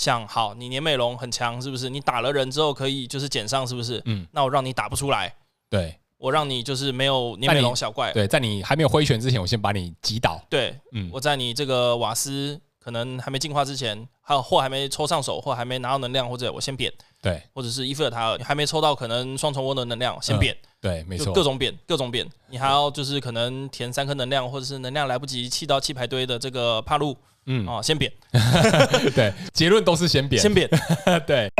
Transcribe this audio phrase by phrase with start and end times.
[0.00, 1.90] 像好，你年美龙很强，是不是？
[1.90, 4.00] 你打了人之后可以就是减伤，是不是？
[4.06, 5.30] 嗯，那我让你打不出来，
[5.68, 16.90] 对，我让你就是没有年美龙小怪，对，在你还没有挥拳之前，我先把你击倒，对，嗯，我在你这个瓦斯可能还没进化之前，还有或还没抽上手，或还没拿到能量，或者我先扁，
[17.20, 20.54] 对，或者是伊菲尔塔尔还没抽到可能双重涡轮能量，先扁。
[20.54, 27.14] 嗯对，没错，各种扁，各种扁，你还要就是可能填三颗能量，或者是能量来不及弃到弃牌堆的这个帕路，
[27.46, 28.12] 嗯，哦，先扁，
[29.14, 30.68] 对，结论都是先扁，先扁，
[31.26, 31.50] 对。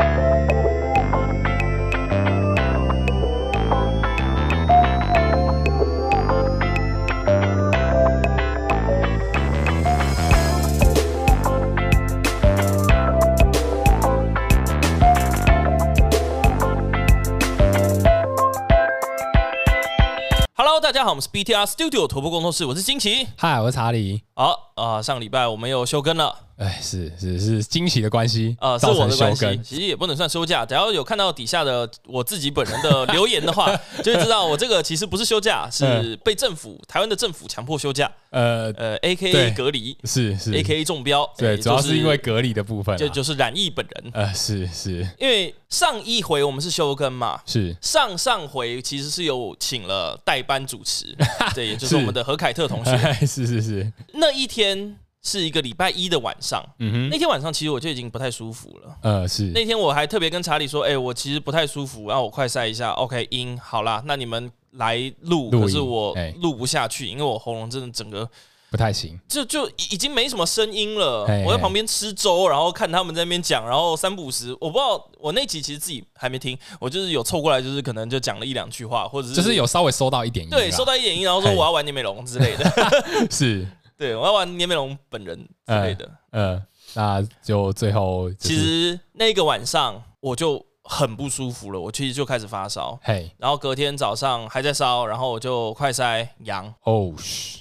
[20.91, 24.23] 大家好，我们是 BTR Studio 头部工作室，我是金奇，嗨，我是查理。
[24.33, 26.35] 好啊、呃，上个礼拜我们又休更了。
[26.61, 30.63] 哎，是是是惊喜的关系啊，是我的关系，其实也不能算休假。
[30.63, 38.11] 只要有看到底下的我自己本人的 留言的话，就会知道我这个其实不是休假，是被政府台湾的政府强迫休假。
[38.29, 44.11] 呃呃，AKA 隔离，是是，AKA 中标，对，主要是因为隔离的部分，就就是染疫本人。
[44.13, 51.13] 呃，是是，因为上一回我们是休更嘛，是上上回其实是有请了代班主持，
[51.55, 54.95] 对，也就是我们的何凯特同学， 是是是，那一天。
[55.23, 58.95] 是一个礼拜一的晚上，嗯哼，那天晚上其实我就已经不太舒服了。
[59.03, 59.43] 呃，是。
[59.53, 68.27] 那天我还特别跟查理说，哎、欸，我其实不太舒服，然后我快晒一下，OK，音好啦，那你们来录，可是我录不下去，因为我喉咙真的整个
[68.71, 71.21] 不太行，就就已经没什么声音了。
[71.45, 82.73] 我在旁边吃粥，然后看他们在那边讲，然后三不五时，我不知道我那集其实自己还没听，我就是有凑过来，就是可能就讲了一两句话，或者是就是有稍微收到一点音，对，收到一点音，然后说我要玩你美容之类的，
[83.29, 83.67] 是。
[84.01, 86.09] 对，我要玩聂美龙本人之类的。
[86.31, 92.99] 嗯、呃呃，那就最后、就是，其实那个晚上我就很不舒服了，我其实就开始发烧。
[93.03, 96.73] 嘿，然后隔天早上还在烧，然后我就快筛阳。
[96.81, 97.13] 哦，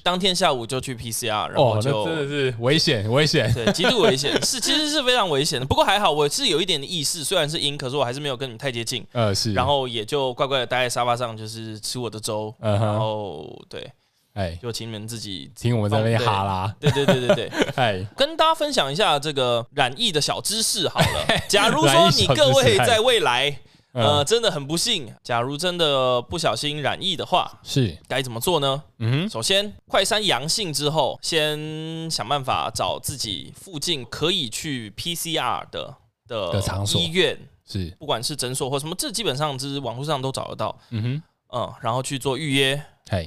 [0.02, 5.66] 当天下午就去 PCR，然后就、哦、真的是危险，危险，对，极度危险，是其实是非常危险的。
[5.66, 9.06] 不过还好，我是有一点的意识，虽然是阴，可是我还是没有跟你太接近。
[9.12, 9.52] 呃，是。
[9.52, 12.54] 然后也就乖乖的待在沙发上，就是吃我的粥。
[12.60, 13.92] 嗯、然后对。
[14.34, 16.74] 哎，就请你们自己听我们在那边哈啦。
[16.78, 21.26] 对对对对对， 哎，跟大家分享一下这个染疫的小知识好了。
[21.48, 23.58] 假如说你各位在未来，
[23.92, 27.98] 呃，真的很不幸，假如真的不小心染疫的话，是。
[28.06, 28.80] 该怎么做呢？
[28.98, 35.97] 嗯，首先快筛阳性之后，先想办法找自己附近可以去 PCR 的
[36.28, 37.00] 的场所。
[37.00, 37.36] 医院，
[37.68, 37.92] 是。
[37.98, 40.78] 不管是诊所或什么，这基本上就是网络上都找得到。
[40.91, 42.82] 嗯哼，嗯，然后去做预约。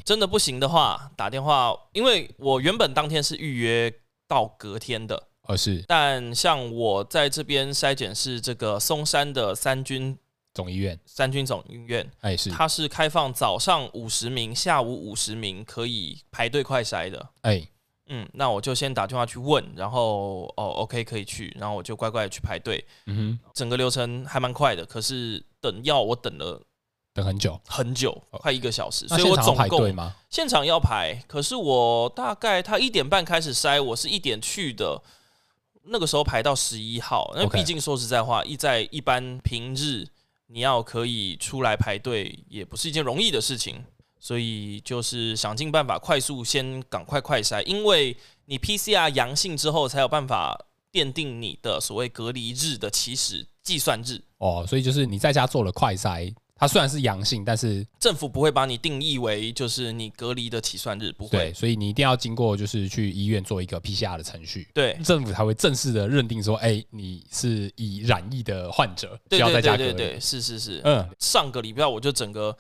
[0.06, 3.94] 真的不行的话，打电话，因为我原本当天是预约
[4.30, 10.18] 到隔天的，哦是，但像我在这边筛检是这个松山的三军
[10.54, 17.68] 总医院，三军总医院，哎是，它是开放早上五十名，下午五十名可以排队快筛的，哎，
[18.08, 26.62] 嗯，那我就先打电话去问，然后哦 OK 可以去，然后我就乖乖的去排队，嗯哼，整个流程还蛮快的，可是等药我等了。
[27.14, 29.94] 等很久，很久，快一个小时，所以我总共
[30.30, 31.24] 现场要排。
[31.28, 35.00] 可是我大概他一点半开始筛，我是一点去的，
[35.84, 37.32] 那个时候排到十一号。
[37.36, 40.08] 那毕竟说实在话，一在一般平日，
[40.48, 43.86] 你要可以出来排队，也不是一件容易的事情。
[44.20, 48.16] 所以就是想尽办法快速先赶快快筛，因为
[48.46, 50.58] 你 PCR 阳性之后，才有办法
[50.94, 54.22] 奠定你的所谓隔离日的起始计算日。
[54.38, 56.34] 哦，所以就是你在家做了快筛。
[56.64, 61.38] 它虽然是阳性，但是政府不会把你定义为就是你隔离的起算日，不会。
[61.38, 69.92] 对，所以你一定要经过就是去医院做一个 PCR 的程序，对，政府才会正式的认定说，哎、欸，你是已染疫的患者，对需要在家隔离。
[69.92, 72.56] 对对对，是是是，嗯，上个礼拜我就整个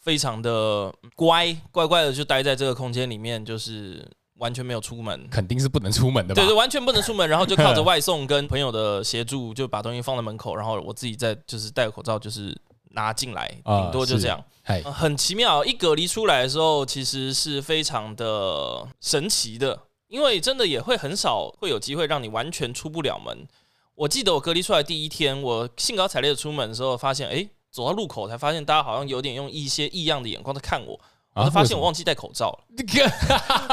[0.00, 6.40] 非常的乖，乖乖的就待在这个空间里面，就是完全没有出门，肯定是不能出门的吧？
[6.40, 12.56] 对对，完全不能出门，然后就靠着外送跟朋友的协助，就把东西放在门口，然后我自己在就是戴个口罩，就是。
[12.98, 15.64] 拿进来，顶多就这样，呃、很奇妙。
[15.64, 19.78] 一隔离出来的时候，其实是非常的神奇的，
[20.08, 23.46] 因为真的也会很少会有机会让你完全出不了门。
[23.94, 30.98] 我记得我隔离出来第一天，我兴高采烈的出门的时候，发现，哎，走到路口才发现大家好像有点用一些异样的眼光在看我，
[31.34, 32.58] 我就发现我忘记戴口罩了。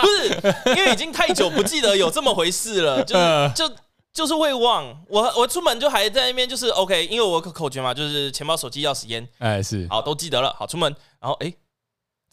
[0.01, 3.15] 不是，因为已经太久不记得有这么回事了，就
[3.55, 3.75] 就。
[4.15, 11.53] 就是会忘我，我出门就还在那边，就是 OK，因为我有口诀嘛，就是钱包、手机、钥匙、烟，哎，是好都记得了，好出门，然后哎，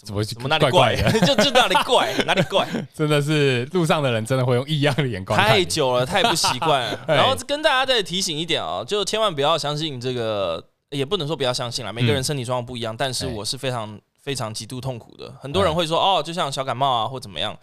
[0.00, 1.10] 怎么怎么哪里怪的？
[1.26, 2.68] 就就哪里怪， 哪里怪？
[2.94, 5.36] 真的是路上的人真的会用异样的眼光。
[5.36, 7.00] 太久了，太不习惯了。
[7.08, 11.92] 然后跟大家再提醒一点啊，就千万不要相信这个，也不能说不要相信啦。
[11.92, 15.34] 每个人身体状况不一样，但是我是非常非常极度痛苦的。
[15.40, 17.58] 很多人会说哦，就像小感冒啊，或怎么样。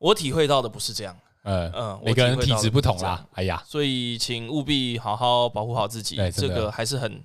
[0.00, 1.16] 我体会到的不是这样。
[1.48, 3.26] 嗯嗯，每个人体质不同啦。
[3.32, 6.16] 哎呀，所以请务必好好保护好自己。
[6.30, 7.20] 这个还是很。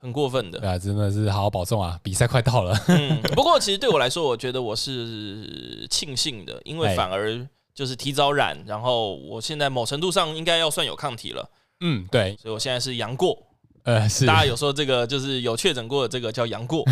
[0.00, 1.98] 很过分的，对啊，真的是好好保重啊！
[2.04, 7.44] 比赛快到了，嗯， 不过其实对我来说，我觉得我是庆幸的，因为反而
[7.74, 11.50] 就是提早染，然后我现在某程度上应该要算有抗体了，
[11.80, 13.36] 嗯，对，所以我现在是阳过，
[13.82, 16.84] 呃，是，大家有说这个就是有确诊过的这个叫杨过，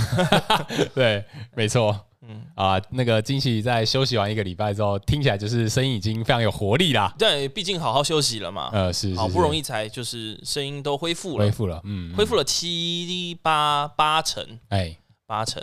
[0.92, 1.24] 对，
[1.54, 1.96] 没错。
[2.28, 7.14] 嗯啊，那个惊喜在休息完一个礼拜之后，听起来就是声音已经非常有活力啦。
[7.18, 8.70] 对，毕竟好好休息了嘛。
[8.72, 14.96] 呃，是，好不容易才就是声音都恢复了，恢复了，嗯，恢复了七八八成，哎，
[15.26, 15.62] 八成。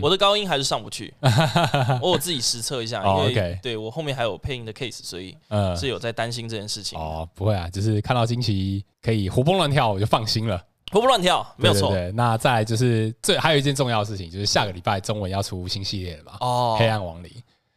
[0.00, 1.12] 我的高音还是上不去，
[2.00, 5.36] 我 我自己实测一下，因为对我后面还有配音的 case，所以
[5.76, 6.96] 是有在担心这件事情。
[6.96, 10.62] 哦，不会啊，就是看到惊喜可以活蹦乱跳，我就放心了。
[10.92, 11.90] 活蹦乱跳，没有错。
[11.90, 16.32] 对，那再来就是最还有一件重要的事情，就是下个礼拜中文要出新系列了嘛？
[16.40, 17.30] 哦，黑暗亡灵。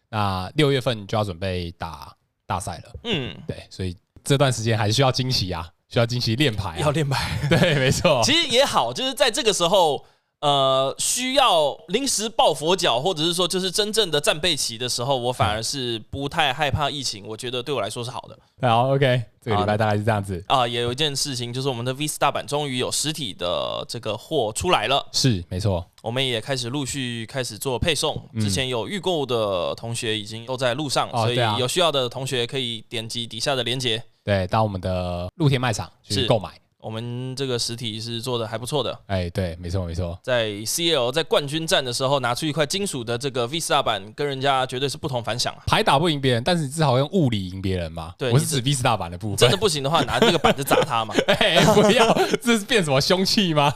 [0.10, 2.14] 那六月份就要准备打
[2.46, 2.84] 大赛了。
[3.06, 7.40] 嗯，对，所以这段时间还是需要惊喜啊，需要惊喜练牌，要练牌。
[7.50, 8.22] 对，没错。
[8.24, 10.06] 其实也好，就是在这个时候。
[10.42, 17.26] 呃，需要临时抱佛脚，或者是说就是真正的战备期的时候，我反而是不太害怕疫情。
[17.26, 18.38] 我觉得对我来说是好的。
[18.62, 20.68] 好，OK，这个礼拜大概是这样子啊，啊。
[20.68, 25.08] 也有一件事情，就是我们的 V 四大版终于有实体的这个货出来了。
[25.12, 25.84] 是，没错。
[26.04, 28.30] 我们也开始陆续开始做配送。
[28.40, 36.52] 之前有预购的同学已经都在路上，嗯、所以有需要的同学可以点击底下的链接，对，到我们的露天卖场去购买。
[36.86, 45.64] 我们这个实体是做的还不错的，哎，对，没错没错，在 CL 在冠军战的时候拿出一块金属的这个 V 四大板，跟人家绝对是不同凡响啊。
[45.66, 48.14] 牌打不赢别人，但是你至少用物理赢别人嘛。
[48.20, 49.38] 对，我是指 V 四大板的部分。
[49.38, 51.16] 真的不行的话，拿这个板子砸他嘛。
[51.26, 53.74] 哎，不要，这是变什么凶器吗？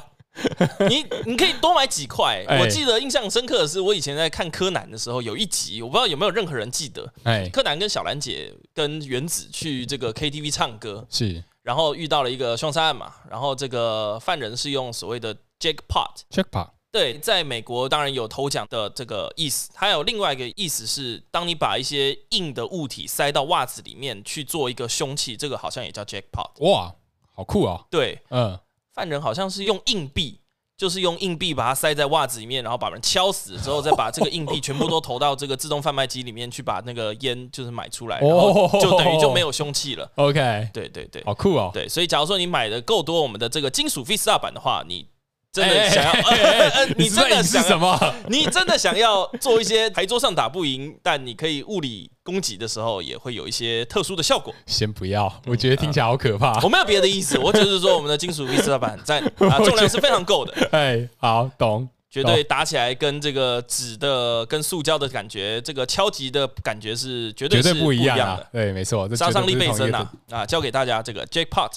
[0.88, 2.46] 你你可以多买几块。
[2.62, 11.44] 我记得印象深刻的是，我以前在看柯南的时候，有一集我不知道有没有任何人记得，哎，柯南跟小兰姐跟原子去这个 KTV 唱歌是。
[11.70, 26.50] 然后遇到了一个凶杀案嘛，然后这个犯人是用所谓的 jackpot，jackpot，对，在美国当然有头奖的这个意思，还有另外一个意思是，当你把一些硬的物体塞到袜子里面去做一个凶器，这个好像也叫 jackpot。
[26.68, 26.92] 哇，
[27.36, 27.86] 好酷啊！
[27.92, 28.60] 对，嗯，
[28.96, 30.42] 犯人好像是用硬币。
[30.80, 40.10] 就是用硬币把它塞在袜子里面，然后把人敲死之后，再把这个硬币全部都投到这个自动贩卖机里面去，把那个烟就是买出来，然后就等于就没有凶器了。
[40.16, 41.70] OK，对对对，好酷哦。
[41.74, 45.06] 对，所以假如说你买的够多我们的这个金属 V 四大版的话，你。
[45.52, 46.12] 真的想要？
[46.12, 47.98] 欸欸欸、 你真的想什么？
[48.30, 54.54] 你真的想要做一些牌桌上打不赢，但你可以物理攻击的时候，也会有一些特殊的效果。
[54.68, 56.52] 先不要，我觉得听起来好可怕。
[56.60, 60.54] 嗯、我没有别的意思，我只是说我们的金属 V 四大板很赞啊， 重量是非常够的。
[60.72, 61.90] 哎，好，懂。
[62.12, 68.48] 绝对打起来跟这个纸的跟塑胶的感觉，这个敲击的感觉是绝对是不一样的。
[68.52, 70.12] 对，没错，杀伤力倍增啊！
[70.32, 71.72] 啊，教给大家这个 Jackpot，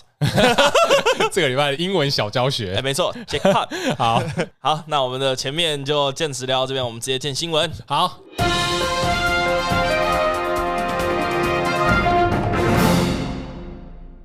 [1.30, 2.74] 这个礼拜的英文小教学。
[2.74, 3.68] 哎，没错，Jackpot。
[3.96, 4.22] 好
[4.58, 7.70] 好，那我们的前面就见词聊到这边，我们直接见新闻。
[7.86, 8.20] 好。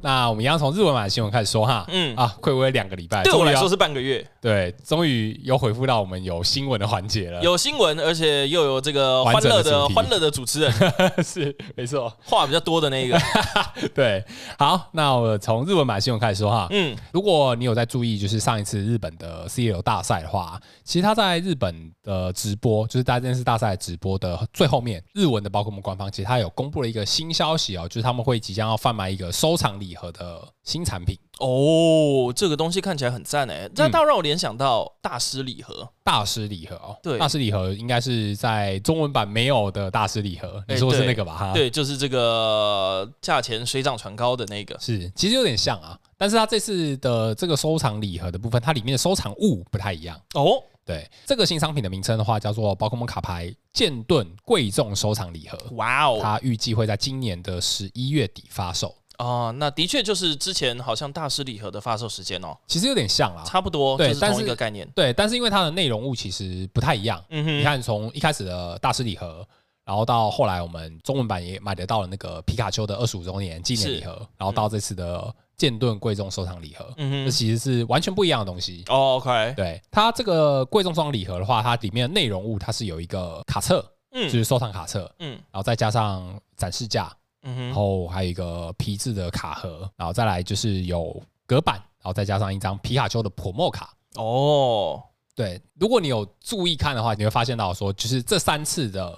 [0.02, 2.16] 那我们一样从日文版的新闻开始说哈，嗯。
[2.16, 10.72] 啊，暌违两个礼拜，对我来说是半个月，对，终于又回复到我们有新闻的环节了，有新闻，而且又有这个欢乐的欢乐的主持人，
[11.24, 13.20] 是没错，话比较多的那一个，
[13.94, 14.24] 对，
[14.58, 35.90] 好，那我从日文版新闻开始说哈，嗯，如果你有在注意，就是上一次日本的 CL 大赛的话，其实他在日本的直播，就是大电视大赛直播的最后面，日文的包括我们官方其实他有公布了一个新消息哦，就是他们会即将要贩卖一个收藏礼盒的新产品哦，这个东西看起来很赞哎，这倒让我联想到大师礼盒。
[36.04, 41.36] 大师礼盒哦，对，大师礼盒应该是在中文版没有的大师礼盒，你说是那个吧？
[41.36, 50.64] 哈，对，就是这个价钱水涨船高的那个，是，其实有点像啊，但是它这次的这个收藏礼盒的部分，它里面的收藏物不太一样哦。
[50.86, 55.58] 对，这个新商品的名称的话，叫做宝可梦卡牌剑盾贵重收藏礼盒。
[55.72, 58.96] 哇哦，它预计会在今年的十一月底发售。
[59.18, 64.88] 哦，那的确就是之前好像大师礼盒的发售时间哦，其实有点像啦，差不多，对，同一个概念。
[64.96, 67.24] 对，但是因为它的内容物其实不太一样。
[67.30, 69.48] 嗯哼，你看从一开始的大师礼盒，
[69.86, 78.84] 然后到后来我们中文版也买得到了那个皮卡丘的二十五周年纪念礼盒，然后到这次的剑盾贵重收藏礼盒，嗯哼，这其实是完全不一样的东西。
[78.88, 93.94] 哦，OK，对，它这个贵重收藏礼盒的话，它里面的内容物它是有一个卡册，嗯，就是收藏卡册，嗯，然后再加上展示架，然后还有一个皮质的卡盒，然后再来就是有隔板，然后再加上一张皮卡丘的普莫卡。
[94.16, 95.02] 哦，
[95.36, 99.18] 对，如果你有注意看的话，你会发现到说，就是这三次的。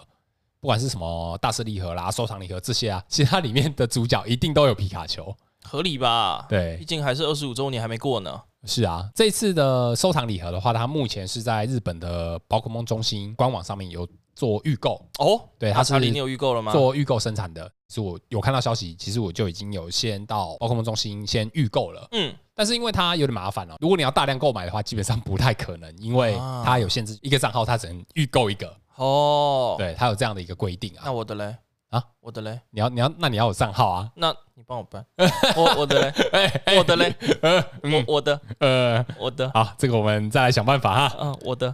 [0.62, 5.34] 不管是什么大师礼盒啦、收藏礼盒这些啊，其实它里面的主角一定都有皮卡丘，
[5.64, 6.46] 合理吧？
[6.50, 8.42] 对，毕竟还是二十五周年还没过呢。
[8.66, 15.40] 是啊，这次的收藏礼盒的话，它目前是在日本的宝可梦中心官网上面有做预购哦。
[15.58, 16.74] 对，它是你有预购了吗？
[16.74, 22.08] 做预购生产的，是我有看到消息，其实我就已经有先到宝可梦中心先预购了。
[22.12, 28.76] 嗯，但是因为它有点麻烦哦，如果你要大量购买的话，基本上不太可能，因为它有限制，一个账号它只能预购一个。
[28.96, 31.02] 哦，对，它有这样的一个规定啊。
[31.06, 31.56] 那我的嘞？
[31.90, 32.60] 啊，我的嘞？
[32.70, 34.12] 你要你要，那你要我账号啊。
[34.16, 35.04] 那你帮我办。
[35.56, 36.14] 我我的嘞？
[36.78, 37.16] 我的嘞？
[37.82, 39.50] 我 我的呃我的。
[39.56, 41.18] 好，这个我们再来想办法哈。
[41.20, 41.74] 嗯，我的。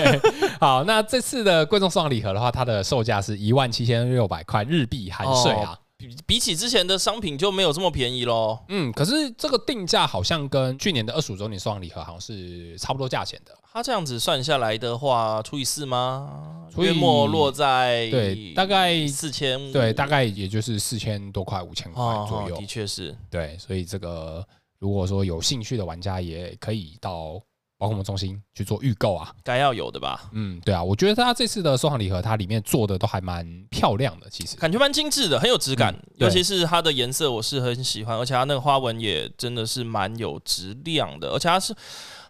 [0.58, 5.78] 好，那这次的贵重收藏礼盒的话，它的售价是一万七千六百块日币含税啊。
[5.98, 8.58] 比比起之前的商品就没有这么便宜喽。
[8.68, 13.54] 嗯，可是这个定价好像跟去年的二十五周年收藏礼盒好像是差不多价钱的。
[13.72, 16.66] 它这样子算下来的话，除以四吗？
[16.72, 22.56] 除以末落在对，大概四千，对，大概也就是四千多块、五千块左右。
[22.56, 24.46] 的确是，对，所以这个
[24.78, 27.40] 如果说有兴趣的玩家，也可以到。
[27.80, 30.28] 宝可梦中心去做预购啊，该要有的吧？
[30.32, 41.74] 嗯，对啊，我觉得它这次的收藏礼盒，它里面做的都还蛮漂亮的，其实感觉蛮精致的，很有质感，嗯、尤其是它的颜色，我是很喜欢，而且它那个花纹也真的是蛮有质量的，而且它是。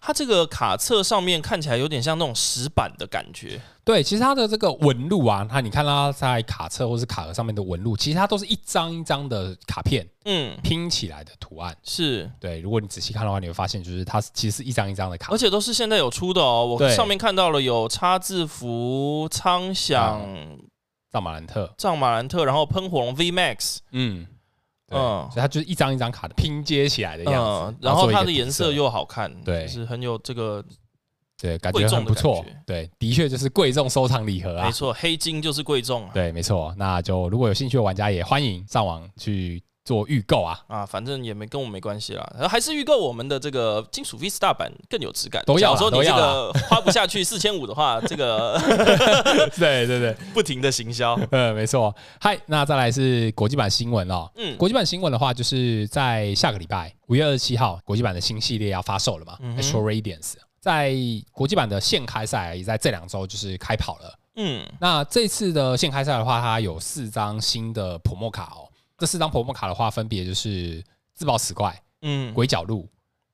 [0.01, 3.61] 它这个卡册上面看起来有点像那种石板的感觉。
[3.85, 11.77] 对，其实它的这个纹路啊，它你看它在卡册或是卡盒上面的纹路，其实它都是一张一张的卡片，嗯，拼起来的图案。
[11.83, 16.65] 是对，如果你仔细看的话，你会发现就是它其实是一张一张的卡，而且都是现在有出的哦。
[16.65, 20.23] 我上面看到了有叉字符、苍响、
[21.13, 24.27] 藏马兰特、藏马兰特，然后喷火龙 V Max，嗯。
[24.91, 30.65] 嗯，所以它就是一张一张卡的拼接起来的样子，然后它的颜色又好看，对，是很有这个，
[31.41, 36.11] 对，感觉很不错，对，的确就是贵重收藏礼盒啊，没错，黑金就是贵重，啊。
[36.13, 39.63] 对，没错，那就如果有兴趣的玩家也欢迎上网去。
[39.91, 40.57] 做预购啊？
[40.69, 45.43] 啊，反正也没跟我没关系啦，还是预购我们的这个金属 V Star 版更有质感。
[45.45, 48.57] 都要说你这个花不下去四千五的话， 这个
[49.59, 51.93] 对 对对， 不停的行销，嗯，没错。
[52.21, 60.95] 嗨，那再来是国际版新闻哦，嗯，国际版新闻的话，就是在下个礼拜五月二十七号，国际版的新系列要发售了嘛，Astral Radiance，在
[61.33, 68.70] 国际版的现开赛也在这两周就是开跑了，嗯，那这次的现开赛的话，它有四张新的普莫卡哦。
[69.01, 72.87] 这四张破梦卡的话，分别就是自爆死怪、嗯，鬼角鹿，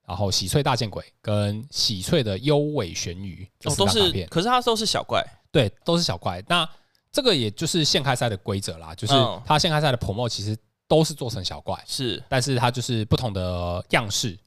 [0.07, 6.41] 然后喜翠大剑鬼跟喜翠的幽尾玄鱼，哦，都是，可是它都是小怪，对，都是小怪。
[6.47, 6.67] 那
[7.11, 10.57] 这个也就是现开赛的规则啦，就是它现开赛的破梦其实
[10.87, 14.39] 都是做成小怪，是，但是它就是不同的样式，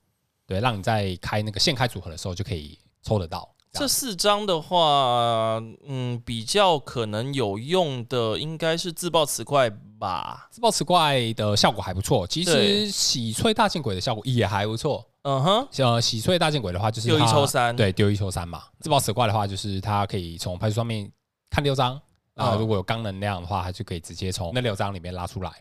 [0.47, 3.53] 对，让你在开那个现开组合的时候就可以抽得到。
[3.71, 10.47] 这四张的话，嗯，比较可能有用的应该是自爆磁怪吧。
[10.49, 15.05] 自爆磁怪的效果还不错，其实喜翠大剑鬼的效果也还不错。
[15.23, 18.63] 嗯哼，像喜翠大剑鬼的话，就是丢一抽三，对，丢一抽三嘛。
[18.79, 21.11] 自爆磁怪的话，就是它可以从牌组上面
[21.49, 22.01] 看六张，
[22.33, 25.51] 然后如果有刚能量的话，它就可以直接从那六张里面拉出来，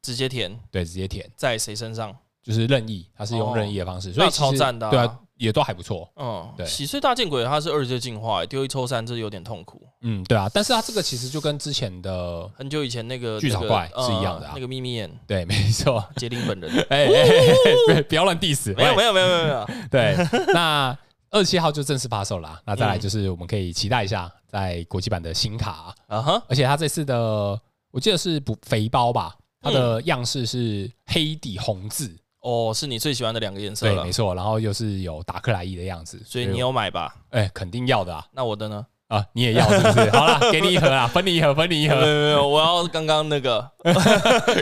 [0.00, 0.58] 直接填。
[0.70, 2.16] 对，直接填在谁身上？
[2.42, 4.88] 就是任意，它是用任意的方式，所以超赞的。
[4.88, 5.20] 对啊。
[5.36, 20.16] 也都还不错，嗯，对，喜翠大剑鬼它是二阶进化，丢一抽三，这有点痛苦，嗯，对啊，但是它这个其实就跟之前的很久以前那个巨草怪是一样的，那个秘密眼，对， 没错，杰林本人， 哎，不要乱 diss，没有没有没有没有没有， 对，
[20.54, 20.96] 那
[21.30, 32.16] 二十七号就正式发售了，那再来就是我们可以期待一下在国际版的新卡，啊哈，而且它这次的我记得是不肥包吧，它的样式是黑底红字。
[32.46, 37.16] 哦，是你最喜欢的两个颜色了，对，没错，然后又是有达克莱伊的样子，所以你有买吧？
[37.30, 38.24] 哎，肯定要的啊。
[38.32, 38.86] 那我的呢？
[39.08, 40.10] 啊，你也要是不是？
[40.16, 41.94] 好了，给你一盒啊， 分你一盒，分你一盒。
[41.94, 43.64] 没有没有，我要刚刚那个，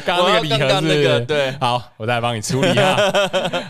[0.04, 2.96] 刚刚那个礼盒是，是，对，好，我再来帮你处理啊。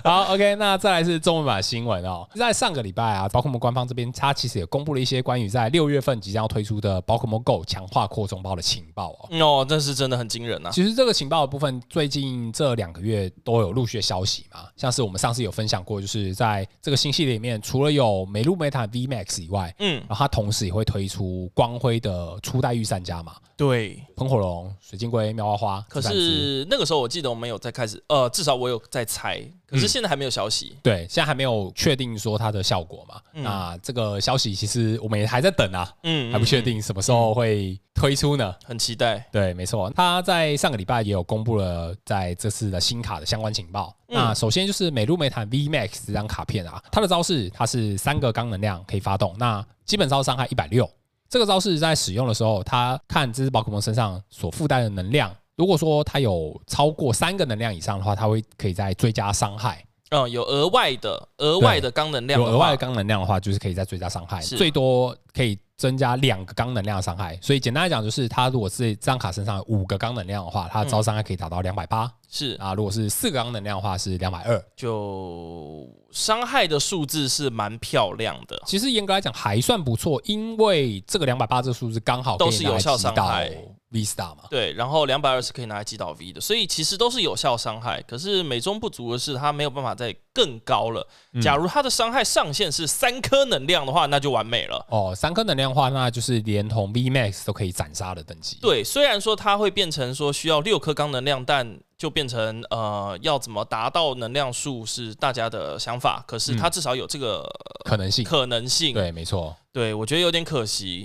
[0.02, 9.28] 好，OK，那再来是中文版新闻哦，在上个礼拜啊，宝可梦官方这边，它其实也公布了一些关于在六月份即将要推出的宝可梦 Go 强化扩充包的情报哦。
[9.40, 10.70] 哦，这是真的很惊人啊！
[10.72, 21.50] 其实这个情报的部分，最近这两个月都有陆续消息嘛，像是我们上次有分享过，就是在这个新系列里面，除了有美露美塔 V Max 以外，嗯，然后它同时也会推出。
[21.54, 25.84] 光辉的初代御三家嘛，对，喷火龙、水晶龟、妙蛙花。
[25.88, 30.72] 可是那个时候我记得我们有在开始，呃，至少我有在猜，可是现在还没有消息。
[30.74, 33.20] 嗯、对，现在还没有确定说它的效果嘛。
[33.32, 38.54] 嗯、那这个消息其实我们也还在等啊，嗯，还不确定什么时候会推出呢？
[38.64, 39.24] 很期待。
[39.30, 43.94] 对，没错，他在上个礼拜也有公布了在这次的新卡的相关情报。
[44.08, 50.90] 嗯、那首先就是美露美坦 V Max 这张卡片啊，它的招式它是三个刚能量可以发动，那基本招伤害一百六。
[51.34, 55.34] 这个招式在使用的时候，它看这只宝可梦身上所附带的能量。
[55.56, 59.84] 如果说它有超过三个能量以上的话，它会可以再追加伤害。
[60.14, 67.36] 嗯，有额外的额外的刚能量，有额外的刚能量的话，就是可以再追加伤害，最多可以增加两个刚能量的伤害。
[67.42, 72.08] 所以简单来讲，就是它如果是这张卡身上有五个刚能量的话，它的招伤害可以达到两百八。
[72.30, 74.64] 是啊，如果是四个刚能量的话，是两百二。
[74.76, 78.60] 就伤害的数字是蛮漂亮的。
[78.64, 83.50] 其实严格来讲还算不错，因为这个两百八这个数字刚好都是有效伤害。
[83.94, 88.02] V Star 嘛，对，然后两百二是可以拿来击倒 V 的，所以其实都是有效伤害。
[88.02, 91.06] 可是美中不足的是，它没有办法再更高了。
[91.40, 94.84] 假如它的伤害上限是三颗能量的话，那就完美了。
[94.90, 98.58] 哦，三颗能量的话，那就是连同 V Max 都可以斩杀的等级。
[98.60, 107.48] 对，虽然说它会变成说需要六颗钢能量，但就变成呃，要怎么达到能量数是大家的想法，可是它至少有这个
[107.84, 108.92] 可能性，可能性。
[108.92, 109.54] 对，没错。
[109.74, 111.04] 对，我觉得有点可惜。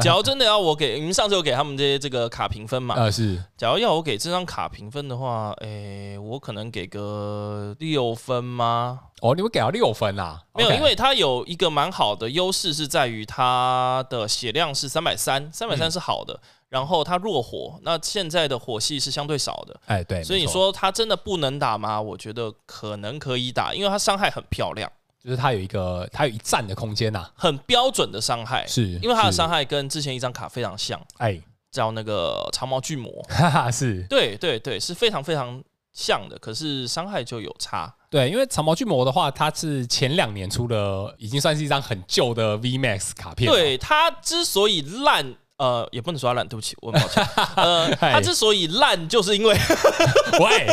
[0.00, 2.94] 假如真的要我给，你们上次有给他们这些这个卡评分嘛？
[2.98, 3.36] 呃，是。
[3.58, 9.00] 假如要我给这张卡评分的话，诶，我可能给个六分吗？
[9.20, 10.40] 哦，你会给到六分啊？
[10.54, 16.32] 没有，因为它有一个蛮好的优势是在于它的血量是三百三，三百三是好的。
[16.32, 22.02] 嗯然后它弱火，那现在的火系是相对少的，哎对，所以你说它真的不能打吗？
[22.02, 24.90] 我觉得可能可以打，因为它伤害很漂亮，
[25.26, 31.42] 就是它有一个它有一站的空间呐、啊，很标准的伤害，是因为它的伤害跟之前一张卡非常像，哎，
[31.72, 34.06] 叫那个长毛巨魔， 哈哈，是。
[34.08, 35.60] 对对对，是非常非常
[35.92, 45.34] 像的，可是伤害就有差，对，因为长毛巨魔的话，它是前两年出的，已经算是一张很旧的 VMAX 卡片，对，它之所以烂。
[45.58, 47.26] 呃，也不能说它烂，对不起，我很抱歉。
[47.56, 49.56] 呃， 他之所以烂，就是因为
[50.40, 50.66] 喂，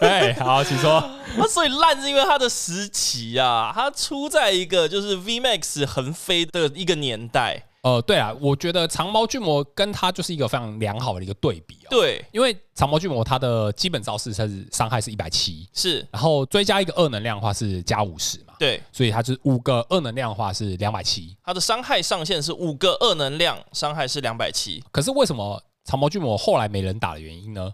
[0.00, 1.02] 哎，好，请说。
[1.36, 7.62] 它所以烂是因为他的时期啊，他出在一个就是 VMAX 横飞的一个年代。
[7.86, 11.88] 呃，对啊，我觉得长毛巨魔跟他就是一个非常良好的一个对比哦。
[11.88, 18.54] 对，因为长毛巨魔它的基本招式它是伤害是一百七，是，然后追加一个二能量的话是加五十嘛。
[18.58, 21.36] 对，所以它是五个二能量的话是两百七。
[21.44, 24.82] 它的伤害上限是五个二能量，伤害是两百七。
[24.90, 27.72] 可是为什么长毛巨魔后来没人打的原因呢？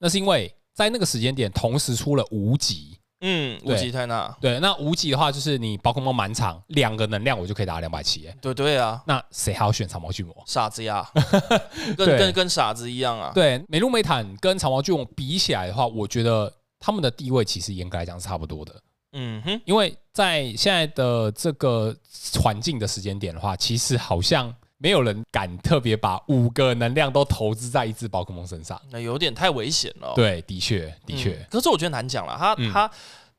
[0.00, 2.98] 那是因为在那个时间点同时出了无极。
[3.24, 10.34] 嗯，无极泰纳，对，那无极的话就是你宝可梦满场两个能量，我就可以打两百七，哎，对对啊，那谁还要选长毛巨魔？
[10.44, 11.08] 傻子呀，
[11.96, 13.30] 跟跟跟傻子一样啊。
[13.32, 18.74] 对，美露美坦跟长毛巨魔比起来的话，我觉得他们的地位其实严格来讲是差不多的。
[19.12, 21.94] 嗯哼，因为在现在的这个
[22.42, 24.52] 环境的时间点的话，其实好像
[24.82, 30.12] 没有人敢特别把五个能量都投资在一只宝可梦身上，那有点太危险了。
[30.16, 31.46] 对，的确，的确、嗯。
[31.50, 32.86] 可是我觉得难讲了，他他。
[32.86, 32.90] 嗯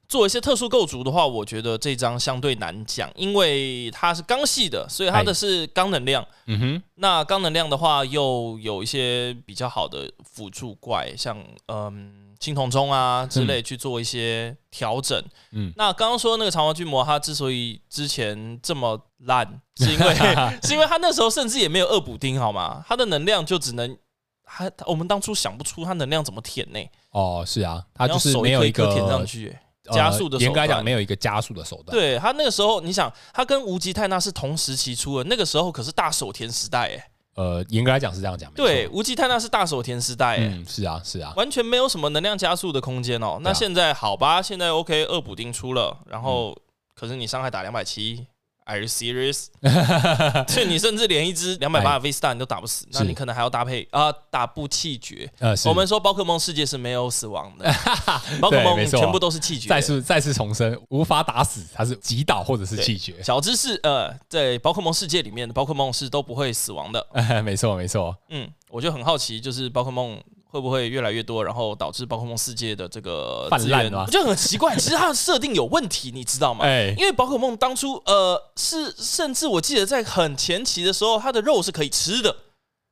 [0.06, 6.24] 做一些特殊构筑的话，我觉得这张相对难讲，因为它是刚系的，所以它的是刚能量。
[6.46, 15.24] 嗯哼，那刚能量的话，又有一些比较好的辅助怪，像嗯青铜钟啊之类，去做一些调整。
[15.52, 19.48] 嗯，那刚刚说那个长毛巨魔，它之所以之前这么烂，
[19.80, 20.14] 是因为
[20.64, 22.84] 是因为它那时候甚至也没有二补丁，好吗？
[22.86, 23.98] 它的能量就只能，
[24.44, 26.80] 他我们当初想不出他能量怎么填呢？
[27.12, 29.58] 哦，是啊，他就是没有一个填上去。
[29.92, 31.88] 加速的手段，严格来讲没有一个加速的手段。
[31.98, 37.10] 对，他那个时候，你想，他跟无极泰纳是同时期出的，那个时候可是大手田时代哎。
[37.36, 38.52] 呃，严格来讲是这样讲。
[38.54, 40.48] 对，无极泰纳是大手填时代欸。
[40.48, 43.40] 嗯，是啊，是啊，完全没有什么能量加速的空间哦。
[43.42, 46.56] 那现在好吧，现在 OK 二补丁出了，然后
[46.96, 48.28] 可是你伤害打两百七。
[48.66, 49.48] Are you serious？
[50.48, 55.30] 就你甚至连一只两百八的 V Star 你都打不死，那你可能还要搭配啊，打不气绝。
[55.66, 57.66] 我们说宝可梦世界是没有死亡的，
[58.40, 59.68] 宝可梦全部都是气绝。
[59.68, 63.22] 再次再次重申，无法打死，它是击倒或者是气绝。
[63.22, 67.06] 小知识，呃，在宝可梦世界里面的宝可梦是都不会死亡的。
[67.44, 70.22] 没错没错，嗯，我就很好奇，就是宝可梦。
[70.54, 74.04] 会不会越来越多，然后导致宝可梦世界的这个泛滥吗？
[74.06, 76.64] 我觉得很奇怪，其实它的设定有问题，你知道吗？
[76.64, 82.36] 哎，因为宝可梦当初呃是，甚至我记得在很前期的时候，它的肉是可以吃的。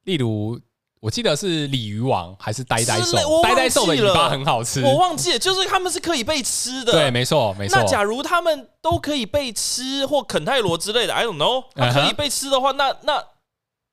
[0.06, 0.60] 例如，
[1.02, 3.44] 我记得是鲤鱼王还是呆呆兽？
[3.44, 6.94] 呆呆兽的尾巴很好吃，我忘记了，就是他们是可以被吃的。
[6.94, 7.78] 对，没错，没错。
[7.78, 13.24] 那假如他们都可以被吃，或肯泰罗之类的，I don't know，它可以被吃的话，那那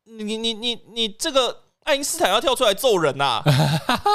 [0.04, 1.64] 你你你你这个。
[1.88, 3.44] 爱因斯坦要跳出来揍人呐、啊。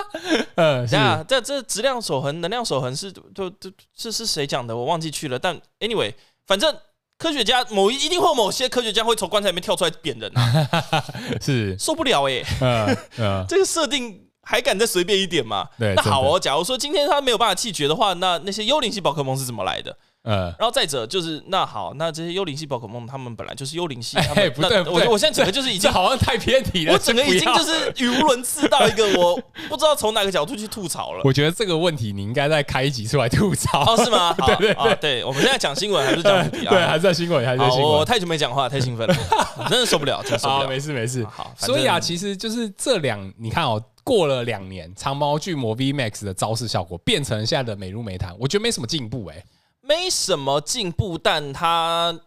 [0.56, 4.78] 呃，这样，这这质量守恒、能量守恒是就就这是谁讲的？
[4.78, 5.40] 我忘记去了。
[5.40, 6.14] 但 anyway，
[6.46, 6.76] 反正
[7.18, 10.68] 科学家某一一定会有某些科学家会从棺材里面跳出来扁人啊，
[11.42, 12.98] 是受不了哎、欸。
[13.50, 15.68] 这个设定还敢再随便一点吗？
[15.80, 16.40] 对，那好哦。
[16.40, 19.98] 假如说今天他没有办法气绝的话，那那些幽灵系宝可梦是怎么来的？
[20.24, 29.36] 嗯，然后再者就是那好，那这些幽灵系宝可梦，他们本来就是幽灵系，他们欸、不对，我我现在整个就是已经好像太偏题了，我整个已经就是语无伦次到一个我
[29.68, 31.22] 不知道从哪个角度去吐槽了。
[31.26, 34.34] 我觉得这个问题你应该再开一集出来吐槽哦，是吗？
[34.48, 36.70] 对对对，对，我们现在讲新闻还是讲主题啊？
[36.76, 37.92] 对，还是在新闻，还是在新闻。
[37.92, 39.16] 我太久没讲话，太兴奋了，
[39.60, 40.70] 我真的受不了，真的受不了。
[40.70, 41.54] 没事没事，好。
[41.58, 49.44] 所以啊，其实就是这两，你看哦，过了两年，长毛巨魔 V Max 的招式效果变成现在的美如美谈，我觉得没什么进步哎。
[49.86, 52.18] 没什么进步，但它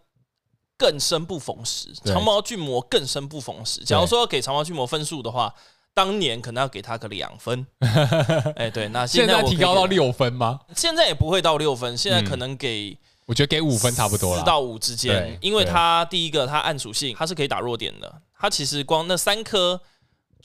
[0.77, 1.89] 更生不逢时。
[2.05, 3.83] 长毛巨魔更生不逢时。
[3.83, 5.51] 假如说要给长毛巨魔分数的话，
[5.91, 7.65] 当年可能要给他个两分。
[8.55, 10.59] 哎，对，那现在，现在提高到六分吗？
[10.75, 15.35] 现在也不会到六分，现在可能给，嗯、我觉得给五分差不多了，四到五之间。
[15.41, 18.21] 因为它第一个，它暗属性，它是可以打弱点的。
[18.39, 19.81] 它其实光那三颗。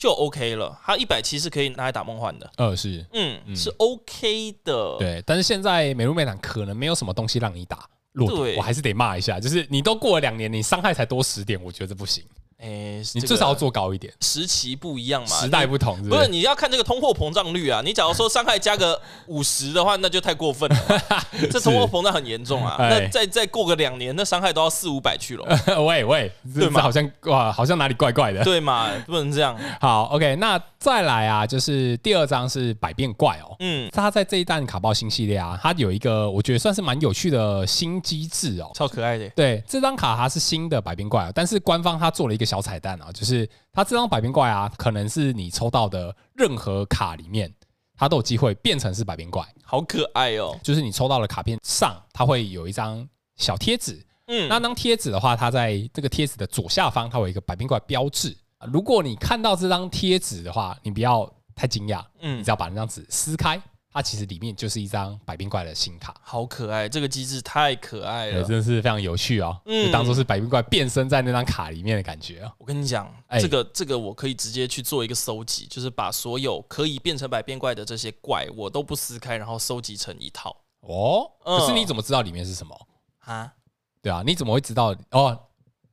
[0.03, 2.51] 就 OK 了，它一百七是可以拿来打梦幻的。
[2.57, 4.97] 呃，是，嗯，嗯是 OK 的。
[4.99, 12.21] 对，但是现在美露美坦可能没有什么东西让你打对我还是得骂一下，就是你都过了两年，你伤害才多十点，我觉得不行。
[12.63, 14.11] 哎，欸、你至少要做高一点。
[14.21, 16.29] 时期不一样嘛，时代不同是不是，不是？
[16.29, 17.81] 你要看这个通货膨胀率啊。
[17.83, 20.77] 你假如说伤害加个五十的话，那就太过分了。
[21.51, 22.77] 这通货膨胀很严重啊。
[22.79, 25.45] 那再再过个两年，那伤害都要四五百去了。
[25.85, 26.81] 喂喂，对吗？
[26.81, 28.41] 好像哇，好像哪里怪怪的。
[28.45, 28.89] 对嘛？
[29.05, 29.59] 不能这样。
[29.81, 33.53] 好，OK，那再来啊，就是第二张是百变怪哦。
[33.59, 39.27] 嗯，它在这一弹卡包新系列啊，它有一个我觉得算是蛮有趣的新机制哦，超可爱的。
[39.31, 42.52] 对，这张卡它是新的百变怪，但是官方它做了一个。
[42.53, 47.51] 小彩蛋啊，就是它这张百变怪啊，可能是你抽到的任何卡里面，
[47.97, 50.55] 它都有机会变成是百变怪，好可爱哦！
[50.61, 58.37] 就是你抽到的卡片上，它会有一张小贴纸，嗯，那张贴纸的话，它在这个贴纸的左下方，它有一个百变怪标志。
[58.71, 63.59] 如果你看到这张贴纸的话，你不要太惊讶，嗯，你只要把那张纸撕开。
[63.93, 66.89] 它其实里面就是一张百变怪的新卡，好可爱！
[66.89, 69.55] 这个机制太可爱了，真的是非常有趣哦。
[69.65, 72.49] 嗯，就当做是百变怪变身在那张卡里面的感觉。
[72.57, 80.49] 我跟你讲，欸、这个这个我可以直接去做一个搜集，就是把所有可以变成百变怪的这些怪，我都不撕开，然后收集成一套。
[80.81, 82.75] 哦，嗯、可是你怎么知道里面是什么
[83.19, 83.53] 啊？
[84.01, 84.95] 对啊，你怎么会知道？
[85.11, 85.39] 哦。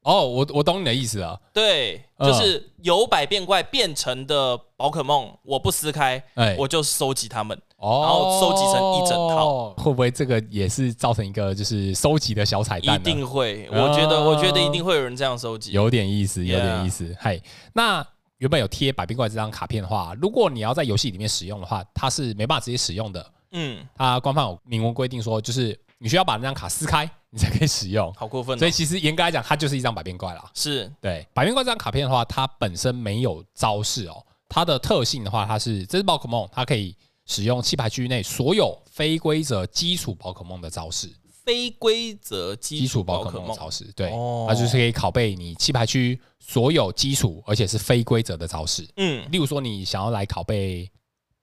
[0.03, 1.39] 哦，我我懂你的意思了。
[1.53, 9.71] 对，就是由百变怪变成的宝可梦，我不撕开，欸、我就收集它们，哦、然后收集成一整套。
[9.77, 12.99] 会不会这个也是造成一个就是收集的小彩蛋？
[12.99, 15.73] 一定会，我觉得，哦、我觉得一定会有人这样收集。
[15.73, 17.15] 有点意思，有点意思。
[17.21, 17.43] 嗨 Yeah，
[17.75, 18.07] 那
[18.39, 23.31] 原本有贴百变怪这张卡片的话，如果你要在游戏里面使用的话，它是没办法直接使用的。
[23.53, 27.09] 嗯，它官方有明文规定说，就是你需要把那张卡撕开。
[27.33, 28.59] 你才可以使用，好过分、哦！
[28.59, 30.51] 所以其实严格来讲，它就是一张百变怪啦。
[30.53, 34.21] 是对百变怪这张卡片的话，它本身没有招式哦。
[34.49, 41.09] 它的特性的话，它是这是宝可梦，它可以使用弃牌区域内所有非规则基础宝可梦的招式。
[41.45, 48.85] 非规则基础宝可梦招式，对，哦、它就是可以拷贝你弃牌区所有基础而且是非规则的招式。
[48.97, 50.91] 嗯，例如说你想要来拷贝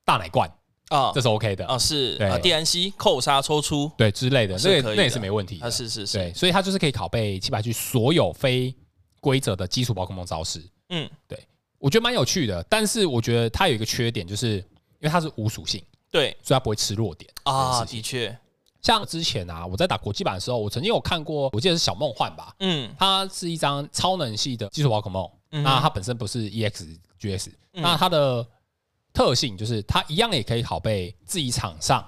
[0.03, 0.51] 大奶罐。
[0.89, 1.65] 啊，这是 OK 的。
[1.67, 3.91] 啊，是啊，，DNC 扣杀抽出。
[3.97, 8.73] 对之类的，那那也是没问题啊，是是是，对，所以它就是可以拷贝弃牌区所有非
[9.19, 11.37] 规则的基础宝可梦招式，嗯，对，
[11.79, 14.63] 我觉得蛮有趣的，但是我觉得它有一个缺点，就是因
[15.01, 18.37] 为它是无属性，对，所以它不会吃弱点啊，的确，
[18.81, 28.47] 像之前啊，我在打国际版的时候，我曾经有看过，我记得是小梦幻吧，嗯，它是一张超能系的基础宝可梦，那它本身不是 EX GS，那它的。
[29.17, 32.05] 特性就是它一样也可以拷贝自己场上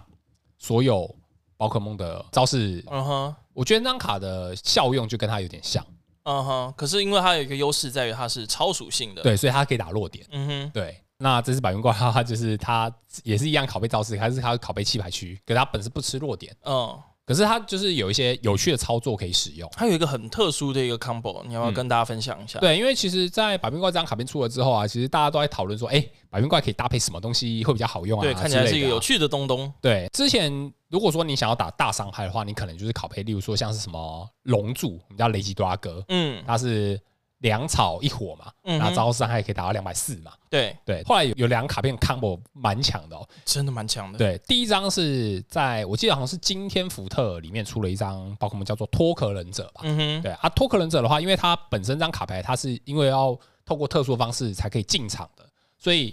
[0.60, 1.10] 所有
[1.58, 2.86] 宝可梦的招式。
[2.86, 5.84] 嗯哼，我觉得那张卡的效用就跟它有点像。
[6.26, 10.24] 嗯哼，可是因为它有一个优势在于它是超属性的，对，所以它可以打弱点。
[10.30, 11.04] 嗯哼，对。
[11.18, 12.94] 那这只百元怪，它就是它
[13.24, 16.56] 也是一样拷贝招式，还是它拷贝弃牌区，可是它本身不吃弱点。
[16.64, 16.96] 嗯。
[17.30, 22.58] 可是它就是有一些有趣的操作可以使用，它有一个很特殊的一个 combo，你要不要跟大家分享一下？
[22.58, 28.24] 嗯、对，因为其实，在百变怪这张卡片出了之后啊，其实大家都在讨论说，哎、欸，百变怪可以搭配什么东西会比较好用啊？
[28.24, 29.72] 对，看起来是一个有趣的东东。
[29.80, 30.52] 对，之前
[30.90, 37.00] 如果说你想要打大伤害的话，你可能就是拷贝，例如说像是什么龙柱，我们叫雷吉多拉哥，嗯，它是。
[37.40, 40.32] 两草一火嘛，那招式伤害可以达到两百四嘛。
[40.50, 44.18] 对对，后来有有两个卡片 combo 蛮强的哦，真的蛮强的。
[44.18, 49.82] 对，第一张是在我记得好像是今天福特里面出了一张宝可梦叫做脱壳忍者吧。
[49.84, 55.46] 嗯哼，对啊，脱壳忍者的话，因为它本身这张卡牌它是因为要透过特殊的方式才可以进场的，
[55.78, 56.12] 所以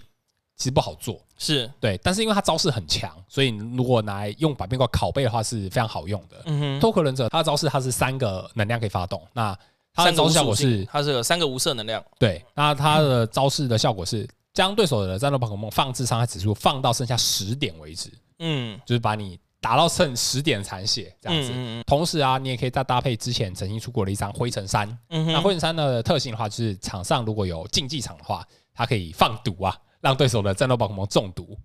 [0.54, 1.20] 其实不好做。
[1.38, 6.42] 是对，但是因为它招式很强，所以如果拿来用百变怪拷贝的话是非常好用的。
[6.44, 9.58] 嗯哼，脱壳忍者它的招式它是三个能量可以发动，那
[9.96, 12.04] 它的招式效果是它是有三个无色能量。
[12.18, 18.11] 对，那它的招式的效果是将对手的战斗宝可梦放置伤害指数放到剩下十点为止。
[18.38, 21.50] 嗯，就是把你打到剩十点残血这样子。
[21.52, 24.87] 嗯嗯，同时啊，你也可以再搭配之前曾经出过的一张灰尘山。
[25.09, 29.76] 嗯哼，那灰尘山的特性的话，就是场上如果有竞技场的话，它可以放毒啊。
[30.02, 31.59] 让对手的战斗宝可梦中毒，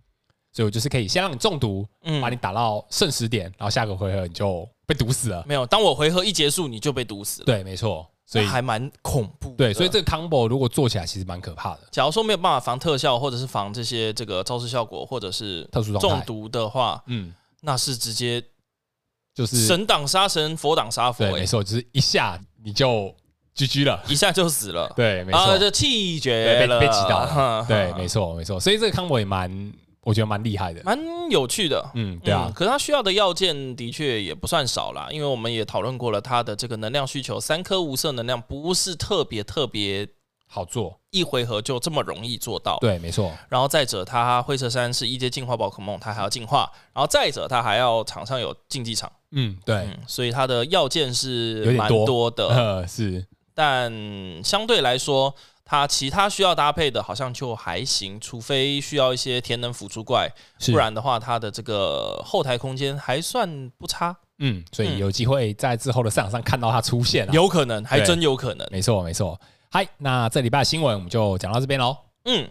[0.52, 5.44] 所以我就是可以先让你中毒，嗯，把你打到剩十点，然后下个回合你就被毒死了。
[5.46, 7.46] 没有，当我回合一结束，你就被毒死了。
[7.46, 9.54] 对，没错，所以还蛮恐怖。
[9.58, 11.82] 对，所以这个 combo 如果做起来其实蛮可怕的。
[11.92, 18.42] 假如说没有办法防特效，或者是防这些这个招式效果，或者是特殊中毒的话，嗯，那是直接
[19.36, 21.26] 就是神挡杀神，佛挡杀佛。
[21.30, 23.14] 对，没错，就是一下你就。
[23.54, 24.90] GG 了，一下就死了。
[24.96, 27.64] 对，没错，就气绝了，被被击倒了。
[27.68, 28.58] 对，没错，没错。
[28.58, 29.52] 所以这个 combo 也蛮，
[30.04, 31.92] 我觉得蛮厉害的，蛮有趣的。
[31.94, 32.52] 嗯，对啊。
[32.56, 40.08] 可是它需要的要件的确也不算少啦，因为我们也讨论过了，它的这个能量需求，三颗无色能量不是特别特别
[40.48, 42.78] 好做，一回合就这么容易做到。
[42.82, 43.32] 对，没错。
[43.48, 46.72] 然后再者，它灰色山是一阶进化宝可梦，它还要进化。
[46.94, 49.12] 然后再者，它还要场上有竞技场。
[49.32, 49.88] 嗯，对。
[50.08, 52.86] 所以它的要件是蛮多的。
[52.90, 53.26] 是。
[53.54, 53.94] 但
[54.44, 60.30] 相对来说，它其他需要搭配的好像就还行，除非需要一些填能辅助怪，
[60.68, 64.16] 不然的话，它的这个后台空间还算不差。
[64.40, 68.68] 嗯，所以有机会在之后的赛场上看到它出现，有可能，还真有可能。
[68.72, 69.40] 没错，没错。
[69.70, 71.96] 嗨，那这礼拜的新闻我们就讲到这边喽。
[72.26, 72.50] 嗯。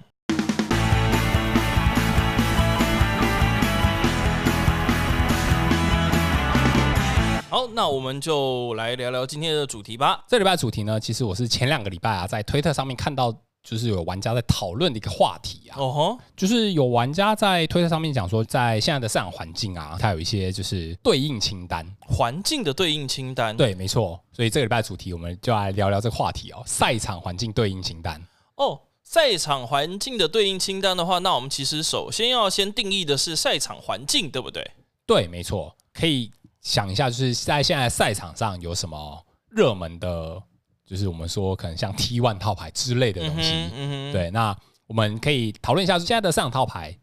[7.61, 10.25] 好，那我们就来聊聊今天的主题吧。
[10.27, 13.31] 这礼拜主题呢，其实我是前两个礼拜啊，在推特上面看到，
[13.62, 15.77] 就是有玩家在讨论的一个话题啊。
[15.79, 23.55] 哦吼，就是有玩家在推特上面讲说，在现在的市场环境啊，它有一些就是对应清单，环境的对应清单。
[23.55, 24.18] 对，没错。
[24.33, 28.18] 所以这个礼拜主题，我们就来聊聊这个话题哦，赛场环境对应清单。
[28.55, 34.66] 哦，赛场环境的对应清单的话，那我们其实首先要先定义的是赛场环境，对不对？
[35.07, 36.33] 对，没错，可以。
[36.62, 40.42] 想一下，就是在现在赛场上有什么热门的，
[40.85, 43.53] 就是我们说可能像 T one 套牌之类的东西。
[43.75, 44.55] 嗯嗯、对，那
[44.87, 46.94] 我们可以讨论一下现在的赛场套牌，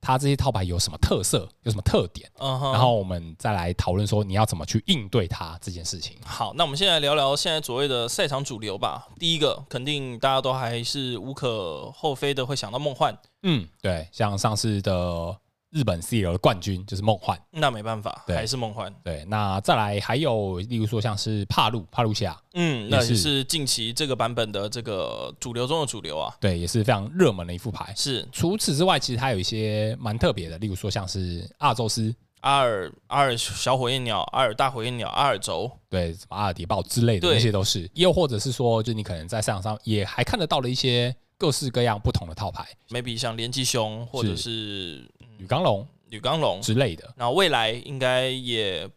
[0.00, 6.16] 它这些套牌有什么特色，有什么特点，嗯、然后我们再来讨论说你要怎么去应对它这件事情。
[6.24, 9.06] 好，那我们现在聊聊现在所谓的赛场主流吧。
[9.20, 13.16] 第一个，肯定大家都还是无可厚非的会想到梦幻。
[13.44, 15.38] 嗯，对，像上次的。
[15.74, 18.94] 日本 CL 的冠军就是梦幻，那没办法，还是梦幻。
[19.02, 26.32] 对，那再来还有，例如说像是帕路帕路西亚，嗯，那也是近期这个版本的这个主流中的主流啊。
[26.40, 27.92] 对，也是非常热门的一副牌。
[27.96, 37.90] 是，除此之外，其实它有一些蛮特别的，例如说像是阿尔宙斯、阿尔阿尔小火焰鸟、阿尔大火焰鸟、阿尔轴，对，什么阿尔迪豹之类的，那些都是。
[37.94, 45.10] 又或者是说，就你可能在赛场上也还看得到了一些各式各样不同的套牌，maybe 像连击熊或者是。
[45.38, 48.88] 雨刚龙、雨刚龙之类的，然后未来应该也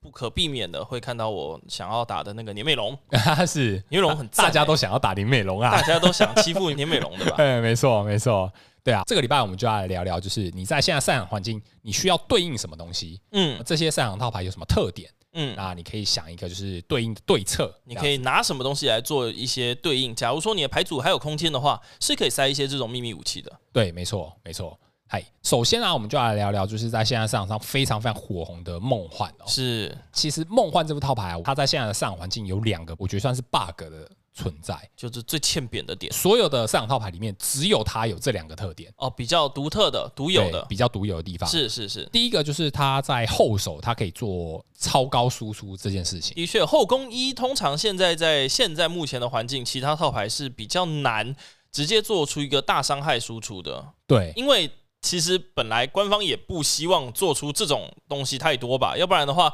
[0.00, 2.96] 不可避免的会看到我想要打的那个年美龙，
[3.46, 7.36] 是年美龙很、欸，大家都想要打年美龙啊，大家都想欺负年美龙的吧？
[7.36, 8.52] 对， 没错，没错，
[8.82, 9.02] 对啊。
[9.06, 13.20] 这个礼拜我们就要来聊聊，就是你在现在赛场环境，你需要对应什么东西？
[13.32, 15.08] 嗯，这些赛场套牌有什么特点？
[15.34, 20.14] 嗯，那你可以想一个就是对应的对策，你可以拿什么东西来做一些对应？
[20.14, 23.50] 假如说你的牌组还有空间的话，是可以塞一些这种秘密武器的。
[23.72, 24.78] 对，没错，没错。
[25.12, 29.44] 嗨，首先啊，我们就来聊聊，就是在现在市场上非常非常火红的梦幻哦。
[29.46, 36.10] 是，其实梦幻这副套牌啊，它在现在的市场环境有两个，我觉得算是 bug 的存在，就是最欠扁的点。
[36.10, 41.46] 所有的市场套牌里面，只有它有这两个特点哦，比较独特的、独有的、比较独有的地方。
[41.46, 46.34] 是是是，第一个就是它在后手，它可以做超高输出这件事情。
[46.34, 51.36] 的确，后宫一通常现在在现在目前的环境，其他套牌是比较难
[51.70, 53.88] 直接做出一个大伤害输出的。
[54.06, 54.70] 对，因为。
[55.02, 59.52] 其实本来官方也不希望做出这种东西太多吧，要不然的话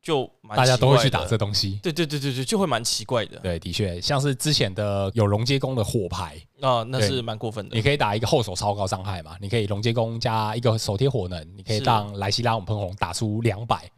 [0.00, 1.80] 就大家都会去打这东西。
[1.82, 3.38] 对对对对对，就会蛮奇怪的。
[3.40, 7.74] 对，的确，像是之前的有龙接弓的火牌啊，那是蛮过分的。
[7.74, 13.90] 你可以打一个后手超高伤害嘛，你可以龙接弓加一个手贴火能，你可以让莱希拉姆喷红打出两百，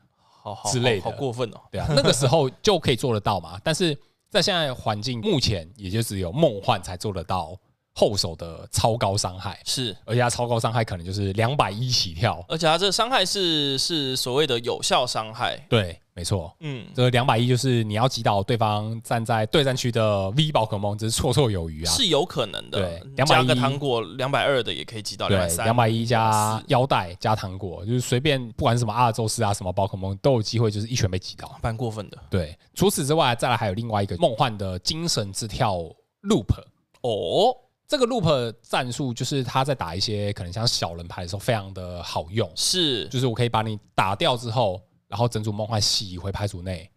[0.73, 1.61] 之类的，好过分哦。
[1.71, 3.61] 对啊，那个时候就可以做得到嘛。
[3.63, 3.95] 但是
[4.31, 7.55] 在现在环境，目前也就只有梦幻才做得到。
[7.99, 9.59] 后手的超高伤害。
[9.65, 22.79] 是，而且它超高伤害可能就是两百一起跳，而且它这个伤害是是所谓的有效伤害，对，没错，嗯，这两百一就是你要击倒对方站在对战区的 V 宝可梦，这是绰绰有余啊，是有可能的。
[22.79, 25.29] 对，两百一加个糖果，两百二的也可以击倒。
[25.29, 32.19] 对，两百一加腰带加糖果，就是随便不管是什么阿尔宙斯啊，什么宝可梦都有机会，就是一拳被击倒，蛮过分的。
[32.29, 35.77] 对，除此之外，再来还有另外一个梦幻的精神之跳
[36.23, 36.53] loop
[37.03, 37.57] 哦，
[37.89, 44.81] 这个 loop 战术就是他在打一些可能像小人牌的时候非常的好用，是，就是我可以把你打掉之后。
[45.09, 46.91] 然后整组梦幻洗回牌组内，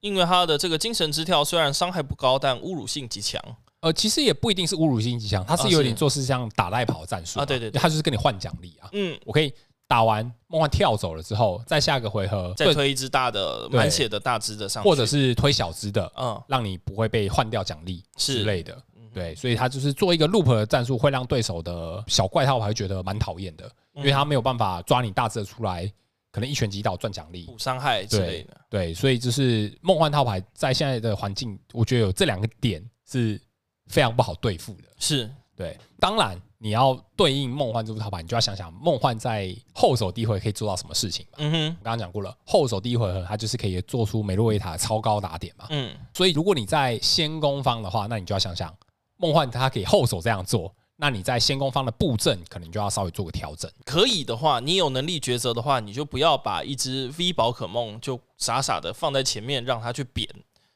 [0.00, 3.42] 因为他的这个精神之跳虽然伤害不高，但侮辱性极强。
[3.80, 7.46] 呃，其实也不一定是侮辱性极强，他是有点做事像打赖跑战术啊。
[7.46, 8.90] 对对对，他就是跟你换奖励啊。
[8.92, 9.50] 嗯，我可以
[9.86, 18.76] 打完梦幻跳走了之后，再下个回合再推一只大的满血的大只的上，或者是推小只的，嗯，让你不会被换掉奖励之类的。
[19.18, 25.92] 对，所以他就是做一个 loop 的战术，会让对手的小怪套牌觉得蛮讨厌的，因为他没有办法抓你大只的出来。
[26.30, 33.40] 可能一拳击倒赚奖励、补伤害之类的，对，所以就是梦幻套牌在现在的环境，我觉得有这两个点是
[33.86, 34.84] 非常不好对付的。
[34.98, 41.38] 是对，当然你要对应梦幻这副套牌，你就要想想梦幻在后手第一回合可以做到什么事情嘛。
[41.38, 45.66] 嗯哼，我刚刚讲过了，后手第一回合它就是可以做出梅洛维塔超高打点嘛。
[45.70, 48.72] 嗯，所以如果你在先攻方的话，那你就要想想
[49.18, 50.74] 梦幻它可以后手这样做。
[51.00, 53.70] 那你在先攻方的布阵，可能就要稍微做个调整。
[53.84, 60.28] 可以的话，你有能力抉择的话，你就不要把一只 V 宝可梦就傻傻的放在前面，让它去扁。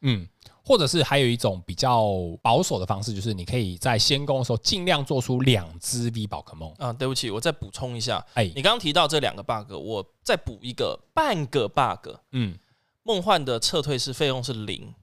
[0.02, 0.28] 嗯，
[0.64, 2.07] 或者是还有一种比较
[2.40, 6.72] 保守的方式，就是你可以在先攻的时候尽量做出两只 V 宝可梦。
[6.78, 8.24] 啊，对不起，我再补充一下。
[8.35, 12.11] 哎，你刚刚提到这两个 bug，我再补一个半个 bug。
[12.31, 12.57] 嗯，
[13.02, 14.94] 梦幻的撤退是费用是零。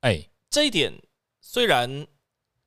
[0.00, 0.92] 哎，这一点
[1.40, 2.06] 虽然。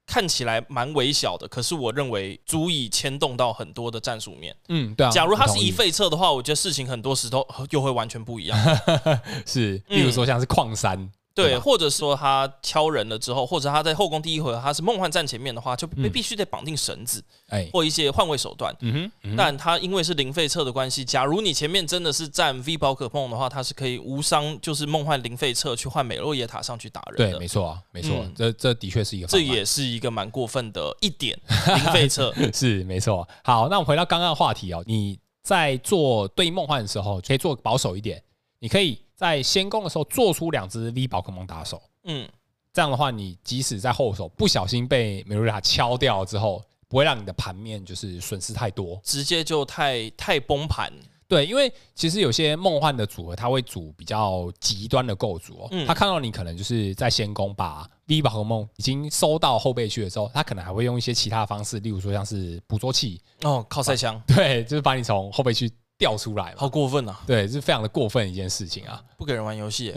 [0.05, 4.55] 看起来蛮微小的，可是我认为足以牵动到很多的战术面。
[4.69, 5.09] 嗯，对啊。
[5.09, 8.57] 假如它是一费撤的话，我觉得事情很多时候 又会完全不一样。
[9.45, 11.11] 是，比如说像是矿山。
[11.35, 18.73] 嗯对，或者说他敲人了之后，或者他在后宫第一回合他是梦幻站前面的话，就必必须得绑定绳子，哎，或一些换位手段。
[18.79, 27.31] 嗯哼，嗯哼，但他因为是零费策的关系，假如你前面真的是站 V 宝可梦的话，他是可以无伤，就是梦幻零费策去换美洛耶塔上去打人的。
[27.31, 33.27] 对，没错啊，没错，嗯、这这的确是一个，这也是一个蛮过分的一点，零费策 是没错。
[33.43, 38.23] 好，那我们回到刚刚的话题哦，你在做对应梦幻的时候，可以做保守一点，
[38.59, 41.82] 你可以在先攻的时候做出两只 V 宝可梦打手。
[42.04, 42.28] 嗯，
[42.73, 50.91] 这样的话，你即使在后手不小心被美瑞塔敲掉之后，不会让你的盘面就是损失太多，直接就太太崩盘。
[51.28, 55.86] 对，因为其实有些梦幻的组合，他会组比较极端的构筑哦。
[55.88, 65.67] 他看到你可能就是在先攻把 V 宝可梦已经收到后备区的时候，他可能还会用一些其他的方式，例如说像是捕捉器哦，靠塞枪，对，就是把你从后备区。
[65.97, 67.17] 掉出来，好过分啊！
[67.25, 69.01] 对，是非常的过分一件事情啊！
[69.17, 69.93] 不给人玩游戏，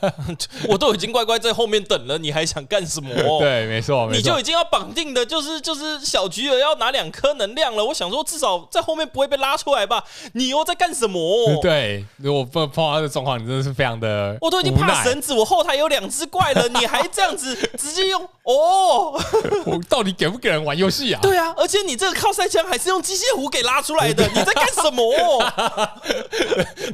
[0.68, 3.10] 我都已经乖乖在后面等了，你还想干什么？
[3.40, 7.84] 对，没错，你就已经要绑定的，就是就是小菊儿要拿两颗能量了。
[7.84, 10.04] 我想说，至少在后面不会被拉出来吧？
[10.34, 11.20] 你又在干什么？
[11.62, 14.36] 对，如果碰碰到这个状况，你真的是非常的……
[14.40, 19.18] 我都已经怕绳子，我后台有两只怪了， 你还这样子直接用哦？
[19.64, 21.20] 我到底给不给人玩游戏啊？
[21.22, 25.02] 对啊，而且你这个靠塞枪还是用机械虎给拉出来的，你在干什么？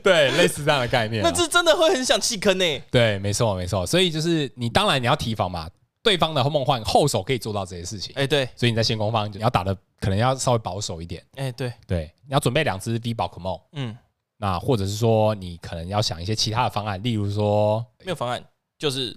[0.04, 2.64] 对，类似这样的概念，那这真的会很想弃坑呢。
[2.90, 3.86] 对，没错，没错。
[3.86, 5.68] 所以就是你当然你要提防嘛，
[6.02, 8.12] 对方的梦幻后手可以做到这些事情。
[8.16, 8.48] 哎，对。
[8.54, 11.24] 所以你在先攻方你要打的可能要稍微保守一点。
[11.36, 13.58] 哎，对，对，你要准备两只 V 宝可梦。
[13.72, 13.96] 嗯，
[14.36, 18.44] 那或者是说你可能要想一些其他的方案，例如说没有方案，
[18.78, 19.16] 就是。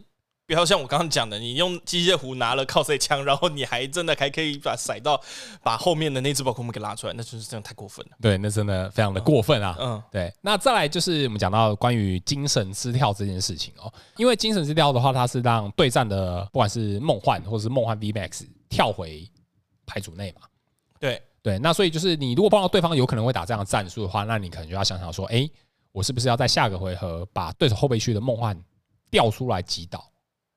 [0.49, 5.21] 不要像我刚刚讲的，你用机械壶拿了靠塞枪，然后你还真的还可以把甩到
[5.61, 8.17] 把后面的那只宝可梦给拉出来，那就是真的太过分了。
[8.19, 9.77] 对，那真的非常的过分啊。
[9.79, 10.33] 嗯，对。
[10.41, 19.29] 那再来就是我们讲到关于精神失调这件事情哦，因为精神失调的话，它是让对战的不管是梦幻或者是梦幻 VMAX 跳回
[19.85, 20.47] 牌组内嘛。
[20.99, 25.47] 对对，那所以就是你如果碰到对方有可能会打这样的战术的话，那你可能就要想想说，哎，
[25.91, 28.59] 我是不是要在下个回合把对手后备区的梦幻
[29.11, 30.08] 调出来击倒？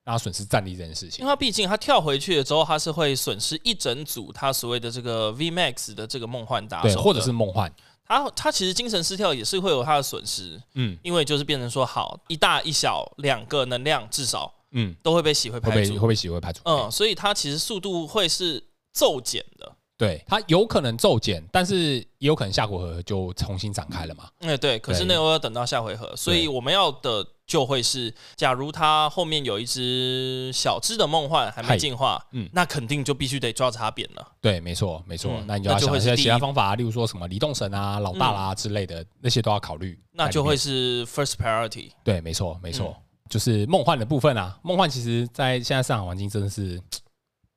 [0.04, 7.72] 让他损失战力这件事情，因为他毕竟他跳回去了之后，他是会损失一整组他所谓的这个 V Max 的这个梦幻打手，或者是梦幻，
[8.04, 18.60] 他他其实精神失跳也是会有他的损失，嗯，因为就是变成说好一大一小两个能量至少，嗯，都会被洗回牌组，会被洗回牌组，嗯，所以他其实速度会是
[18.92, 27.24] 骤减的，对，他有可能骤减，但是也有可能下回合就重新展开了嘛，哎对，可是那又要等到下回合，所以我们要的。
[27.46, 34.26] 就会是，假如它后面有一只小只的梦幻还没进化，嗯，那肯定就必须得抓着它扁了。
[34.40, 35.32] 对，没错，没错。
[35.32, 40.00] 嗯、那你就要想一些其他方法，例如说什么离动神啊、老大啦、啊、之类的，嗯、那些都要考虑。
[40.12, 41.90] 那就会是 first priority。
[42.04, 44.58] 对，没错，没错，嗯、就是梦幻的部分啊。
[44.62, 46.80] 梦幻其实在现在市场环境真的是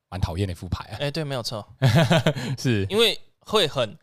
[0.09, 0.95] 蛮讨厌的副牌啊。
[0.95, 1.65] 哎、欸，对，没有错，
[2.57, 3.97] 是因为会很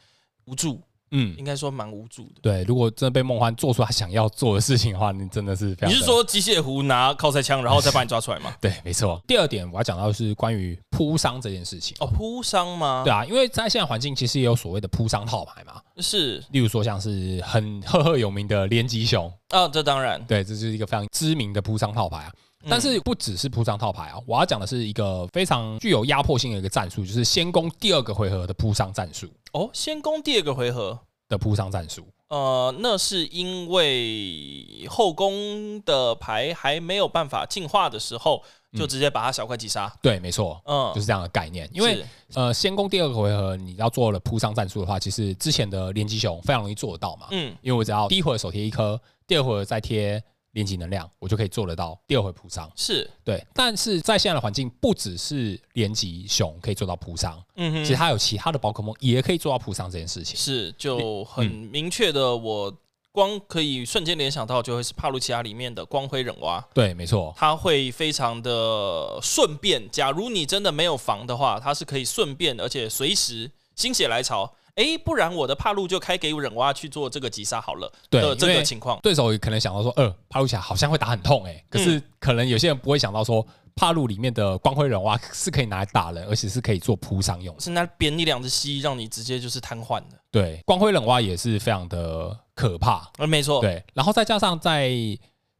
[0.44, 0.80] 无助。
[1.12, 2.40] 嗯，应该说蛮无助的。
[2.42, 5.90] 对，如果真的被梦幻做出他想要做的事情的话，你真的是非常。
[5.90, 8.52] 你是说机械狐拿靠塞枪，然后再把你抓出来吗？
[8.60, 9.22] 对，没错。
[9.26, 11.96] 第二点我要讲到的是关于扑伤这件事情。
[12.00, 13.02] 哦，扑伤吗？
[13.04, 15.80] 对啊，因为在现在环境其实也有所谓的扑伤套牌嘛。
[15.98, 19.30] 是，例如说像是很赫赫有名的连击熊。
[19.50, 20.24] 哦，这当然。
[20.26, 22.32] 对，这是一个非常知名的扑伤套牌啊。
[22.68, 29.28] 但是不只是铺张套牌啊，我要讲的是一个非常具有压迫性的一个战术，就是先攻第二个回合的铺张战术。
[29.52, 30.98] 哦，先攻第二个回合。
[31.28, 38.42] 的铺张战术，呃，那是因为后宫的牌还没有办法进化的时候，
[38.76, 39.90] 就直接把它小块击杀。
[40.02, 41.66] 对，没错，嗯，就是这样的概念。
[41.72, 42.04] 因为
[42.34, 47.28] 呃，先攻第二个回合，你要做了铺上战术的话，其实之前的连击熊非常容易做得到嘛。
[47.30, 50.22] 嗯，因为我只要第一回合手贴一颗，第二回合再贴。
[50.52, 53.42] 连击能量，我就可以做得到第二回铺伤，是对。
[53.54, 60.36] 但是在现在的环境，不只是连级熊可以做到铺伤，嗯哼，其实它有其他的宝可梦也可以做到铺伤这件事情。
[60.36, 62.74] 是，就很明确的，我
[63.10, 66.62] 光可以瞬间联想到，就会是帕路奇亚里面的光辉忍蛙。
[66.74, 69.90] 对，没错，它会非常的顺便。
[69.90, 74.52] 假如你真的没有防的话，它是可以顺便，而且随时心血来潮。
[74.76, 77.92] 哎，不然我的帕路就开给忍蛙去做这个击杀好了。
[78.08, 83.46] 对，这个情况，对手可能想到说，呃，帕路起来好像会打很痛，哎，可是可能有些人不会想到说，
[83.76, 90.18] 帕路里面的光辉忍蛙是可以拿来打人，而且是可以做铺伤用，是拿扁你两只蜥，让你直接就是瘫痪的。
[90.30, 93.10] 对，光辉忍蛙也是非常的可怕。
[93.18, 93.60] 呃，没错。
[93.60, 94.90] 对，然后再加上在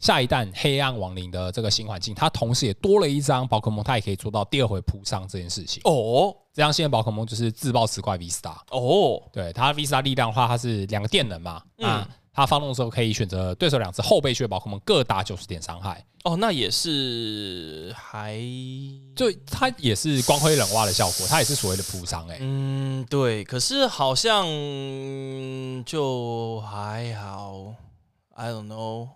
[0.03, 5.81] 下一弹黑暗亡灵的这个新环境，它同时也多了一张宝可梦，它也可以做到第二回扑伤这件事情。
[5.85, 6.37] 哦。
[6.55, 16.05] 这张新的宝可梦就是自爆磁怪 V Star 哦，对，它 V Star 力量的话，它是两个电能嘛，嗯，它发动的时候可以选择对手两只后备区的宝可梦各打九十点伤害。
[16.25, 18.39] 哦，那也是还
[19.17, 22.37] 就它也是光辉冷蛙的效果，它也是所谓的扑伤哎。
[22.43, 24.45] 嗯，对，可是好像
[25.87, 27.73] 就还好
[28.35, 29.09] ，I don't know，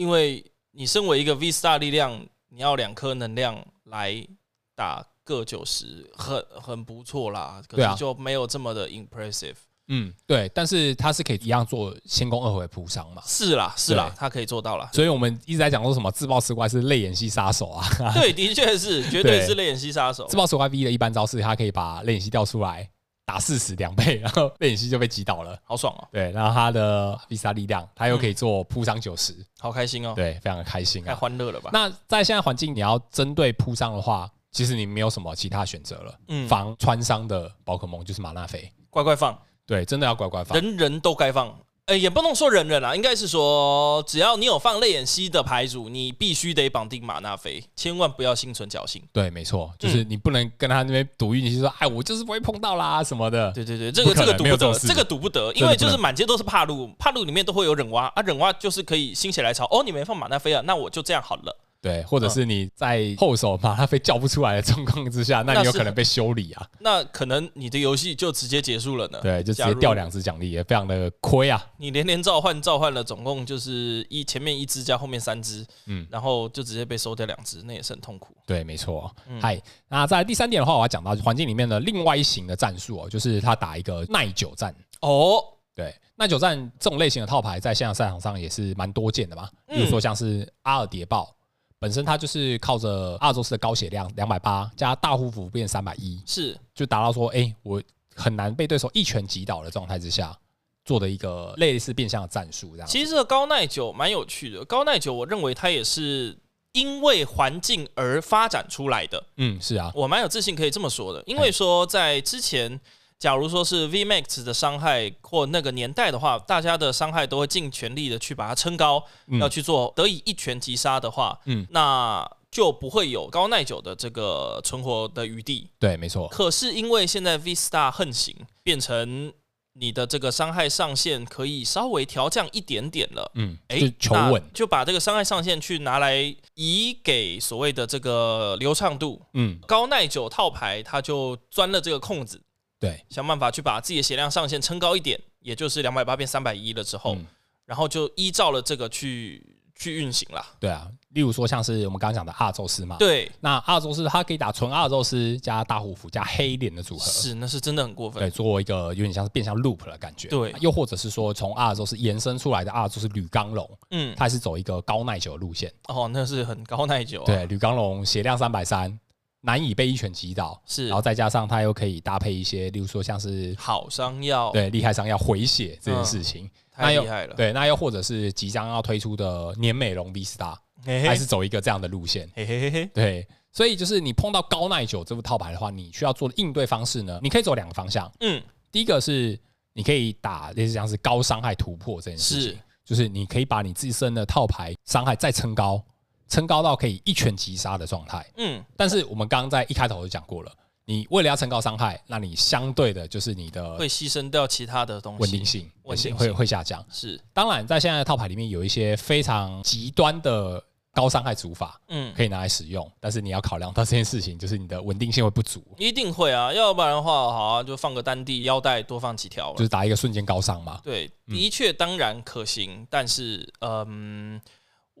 [0.00, 4.26] 因为你身为一个 V Star 力量，你要两颗能量来
[4.74, 5.06] 打。
[5.22, 9.54] 各九十很很不错啦，可是就没有这么的 impressive。
[9.86, 13.22] 嗯，对，但是他是可以一样做先攻二回扑伤嘛？
[13.24, 14.90] 是啦，是啦，他可以做到啦。
[14.92, 17.86] 所以我们一直在讲说什么自爆石怪是泪眼系杀手啊？
[18.12, 20.26] 对，的确是，绝对是泪眼系杀手。
[20.26, 22.90] 自爆石怪 V 的一般招式，他可以把泪眼系调出来
[23.30, 26.08] 打四十两倍，然后贝影西就被击倒了，好爽哦。
[26.10, 30.14] 对，然后他的必杀力量，他又可以做铺伤九十，好开心哦。
[30.16, 31.70] 对，非常的开心啊，太欢乐了吧？
[31.72, 34.28] 那在现在环境，你要针对铺伤的话。
[34.52, 41.56] 其实你没有什么其他选择了，嗯，防穿伤的宝可梦就是马纳菲，乖乖放，对，真的要乖乖放，人人都该放，
[41.90, 49.02] 哎，也不能说人人啊，应该是说只要你有放泪眼蜥的牌组，你必须得绑定马纳菲，千万不要心存侥幸。
[49.12, 53.50] 对，没错，就是你不能跟他那边赌运气，说哎，我就是不会碰到啦什么的。
[53.50, 61.58] 对对对，这个这个赌不得，这个赌不得，因为就是满街都是帕路，帕路里面都会有忍蛙啊，忍蛙就是可以心血来潮，哦，你没放马纳菲啊，那我就这样好了。
[61.82, 66.68] 对，或者是你在后手马纳菲叫不出来的状况之下， 那你有可能被修理啊。
[66.80, 69.18] 那可能你的游戏就直接结束了呢。
[69.22, 71.64] 对，就直接掉两只奖励，也非常的亏啊。
[71.78, 78.36] 你连连召唤召唤了，总共就是一前面一只加后面三只，嗯，然后就直接被收掉两只，那也是很痛苦。
[78.46, 79.10] 对，没错。
[79.40, 85.42] 嗨、嗯，那在第三点的话，我要讲到环境里面的另外一型的战术哦，就是他打一个耐久战哦。
[85.74, 89.48] 对，耐久战这种类型的套牌，在现在赛场上也是蛮多见的嘛。
[89.66, 91.34] 比如说像是阿尔迭豹。
[91.80, 97.82] 本身它就是靠着阿尔宙斯的高血量两百八加大护符变三百一，是就达到说，哎、欸，我
[98.14, 100.36] 很难被对手一拳击倒的状态之下
[100.84, 102.72] 做的一个类似变相的战术。
[102.72, 104.62] 这样，其实这个高耐久蛮有趣的。
[104.66, 106.36] 高耐久，我认为它也是
[106.72, 109.24] 因为环境而发展出来的。
[109.38, 112.78] 嗯，是啊，我蛮有自信可以这么说的，因为说在之前。
[113.20, 125.68] 假如说是 VMAX 的伤害或那个年代的话，大家的伤害都会尽全力的去把它撑高，嗯、要去做得以一拳击杀的话，嗯，那就不会有高耐久的这个存活的余地。
[125.78, 126.26] 对，没错。
[126.28, 129.30] 可是因为现在 V Star 横行，变成
[129.74, 133.30] 你的这个伤害上限可以稍微调降一点点了。
[133.34, 139.20] 嗯，哎，求稳，就把这个伤害上限去拿来移给所谓的这个流畅度。
[139.34, 142.40] 嗯，高耐久套牌它就钻了这个空子。
[142.80, 147.26] 对，想办法去把自己的血量上限撑高一点，也就是两百八变三百一了之后，嗯、
[147.66, 150.46] 然后就依照了这个去去运行啦。
[150.58, 158.18] 对啊，例如说像是我们刚刚讲的阿尔宙斯嘛，对，那阿尔宙斯它可以打纯阿尔宙斯加大护符加黑脸的组合，是，那是真的很过分。
[158.22, 160.28] 对，做一个有点像是变相 loop 的感觉。
[160.28, 165.70] 对，又或者是说从阿尔宙斯延伸出来的阿尔宙斯铝钢龙，嗯，它还是走一个高耐久的路线。
[165.88, 167.26] 哦，那是很高耐久啊。
[167.26, 168.98] 对，铝钢龙血量三百三。
[169.42, 177.34] 难以被一拳击倒，是，然后再加上它又可以搭配一些，例如说像是好伤药，对，厉害伤药回血这件事情，嗯、太厉害了。
[177.34, 182.28] 对，那又或者是即将要推出的年美容 V Star，还是走一个这样的路线。
[182.34, 188.12] 嘿嘿嘿嘿，对，所以就是你碰到高耐久这副套牌的话，你需要做的应对方式呢，你可以走两个方向。
[188.20, 189.38] 嗯，第一个是
[189.72, 195.82] 你可以打类似像是高伤害突破这件事情，是，就是你可以把你自身的套牌伤害再撑高。
[196.30, 200.52] 撑高到可以一拳击杀的状态，嗯，但是我们刚刚在一开头就讲过了，
[200.84, 206.82] 你为了要撑高伤害，那你相对的就是你的会牺牲掉其他的东西，稳定性会会会下降。
[206.90, 210.62] 是，当然在现在的套牌里面有一些非常极端的
[210.92, 215.60] 高伤害组法，嗯，可以拿来使用，但是你要考量到这件事情，就是你的稳定性会不足。
[215.78, 220.80] 一定会啊，要不然的话，好啊，就放个单地腰带多放几条，就是打一个瞬间高伤嘛。
[220.84, 224.40] 对，的确当然可行，但是嗯。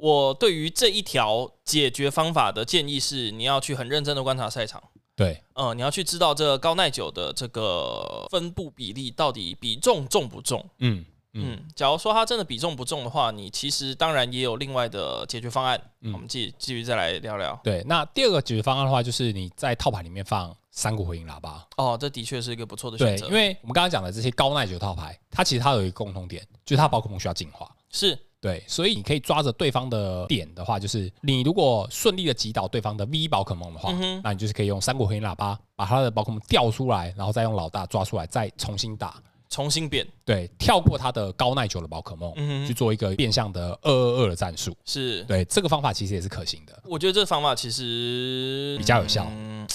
[0.00, 4.82] 我对于这一条解决方法的建议是，你要去很认真的观察赛场。
[5.14, 10.64] 对，嗯，你要去知道这个高耐久的这个分布比例到底比重重不重。
[10.78, 15.78] 嗯嗯，嗯，假如说它真的比重不重的话，你其实当然也有另外的解决方案。
[16.00, 17.60] 嗯，我们继继续再来聊聊。
[17.62, 21.68] 对，那第二个解决方案的话，就是你在套牌里面放三股回音喇叭。
[21.76, 23.26] 哦，这的确是一个不错的选择。
[23.26, 27.70] 对，因为我们刚刚讲的这些高耐久套牌，它其实它有一个共同点，就是它宝可梦需要进化。
[27.90, 28.18] 是。
[28.40, 40.06] 对，所以你可以抓着对方的点的话，就是你如果顺利的击倒对方的 V 宝可梦的话，嗯、那你就是可以用三股回音喇叭把他的宝可梦调出来，然后再用老大抓出来，再重新打，重新变。
[40.24, 44.74] 对，跳过他的高耐久的宝可梦，嗯、去做一个变相的二二二的战术。
[44.86, 46.82] 是对，这个方法其实也是可行的。
[46.86, 49.26] 我觉得这个方法其实比较有效。
[49.30, 49.68] 嗯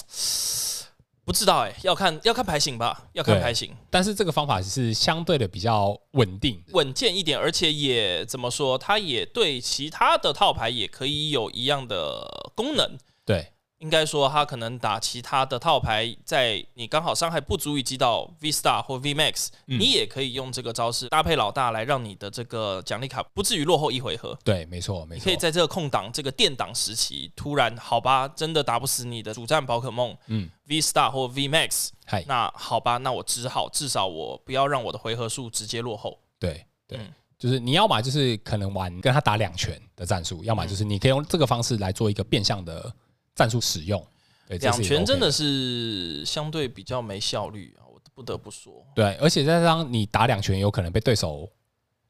[1.26, 3.74] 不知道哎、欸，要看要看牌型吧，要看牌型。
[3.90, 12.96] 但是这个方法是相对的比较稳定、稳健一点，而且也怎么说，它也对其他的套牌也可以有一样的功能。
[13.24, 13.48] 对。
[13.78, 24.36] 应该说，他可能打其他的套牌，在你刚好伤害不足以击倒 V Star 或 V Max，嗯，你也可以用这个招式搭配老大来让你的这个奖励卡不至于落后一回合。
[24.42, 25.18] 对，没错，没错。
[25.18, 31.90] 你可以在这个空档、这个垫档时期，突然好吧，真的打不死你的主战宝可梦，嗯，V Star 或 V Max，
[32.26, 36.18] 那好吧，那我只好至少我不要让我的回合数直接落后。
[36.38, 42.90] 对对，嗯，就是你要么就是可能玩跟他打两拳的战术，要么就是你可以用这个方式来做一个变相的。
[43.36, 44.04] 战术使用，
[44.48, 48.84] 对两拳真的是相对比较没效率啊，我不得不说。
[48.96, 51.48] 对，而且再加上你打两拳，有可能被对手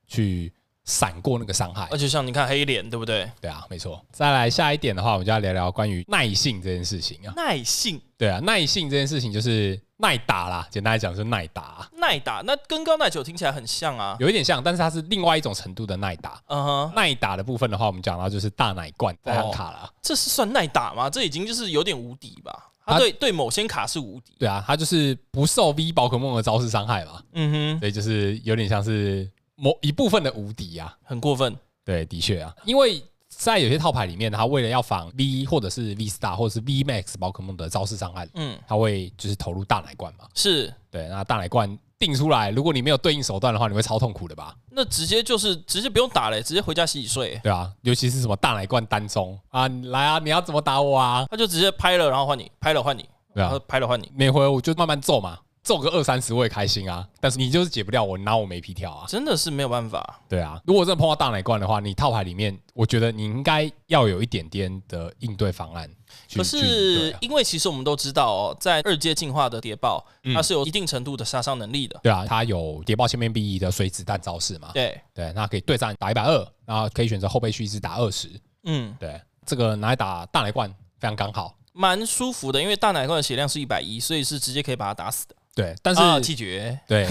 [0.06, 0.50] 去
[0.84, 1.86] 闪过那个伤害。
[1.90, 3.30] 而且像你看黑脸，对不对？
[3.42, 4.02] 对啊，没错。
[4.10, 7.34] 再来下一点的话，我们就要聊聊关于耐性这件事情啊。
[7.36, 9.78] 耐性，对啊，耐性这件事情就是。
[9.98, 11.88] 耐打啦，简单来讲是耐打。
[11.94, 16.40] 耐打，那跟高耐久听起来很像啊，有一点像，但是它是另外一种程度的耐打。
[16.48, 19.90] 嗯哼，耐打的部分的话，我们讲到就是大奶罐在卡了。
[20.02, 21.08] 这是算耐打吗？
[21.08, 22.70] 这已经就是有点无敌吧？
[22.84, 24.34] 它对对某些卡是无敌。
[24.38, 27.22] 对啊，它就是不受 V 宝可梦的招式伤害嘛。
[27.32, 31.56] 嗯哼，所以就是有点像是某一部分的无敌啊，很过分。
[31.84, 33.02] 对，的确啊，因为。
[33.38, 40.24] 在有些套牌里面，他为了要防 V 或者是 V Star 或者是 V Max 宝可梦的招式伤害，嗯，他会就是投入大奶罐嘛。
[40.34, 44.56] 是对，那大奶罐定出来，如果你没有对应手段的话，你会超痛苦的吧？
[44.70, 47.38] 那直接就是直接不用打嘞，直接回家洗洗睡。
[47.42, 51.26] 对啊，尤其是什么大奶罐单中啊，来啊，你要怎么打我啊？
[51.30, 55.38] 他就直接拍了，然后换你，拍了换你，对啊，拍了换你，每回我就慢慢揍嘛。
[55.66, 60.20] 揍个二三十我也开心啊，但是你就是解不掉我，拿我没皮条啊，真的是没有办法。
[60.28, 65.90] 对啊，如果真的碰到大奶罐的话，你套牌里面，我觉得你应该要有一点点的应对方案。
[66.32, 71.98] 可是因为其实我们都知道哦，在二阶进化的谍报，它是有一定程度的杀伤能力的。
[72.00, 74.70] 对啊，它有谍报千面 B 的水子弹招式嘛？
[74.72, 78.30] 对对，那可以对战打一百二，然后可以选择后备蓄值打二十。
[78.62, 85.34] 嗯，对，这个拿来打大奶罐非常刚好，蛮舒服的，因为大奶罐的血量是一百一，所以是直接可以把它打死的。
[85.56, 87.06] 对，但是气绝，对，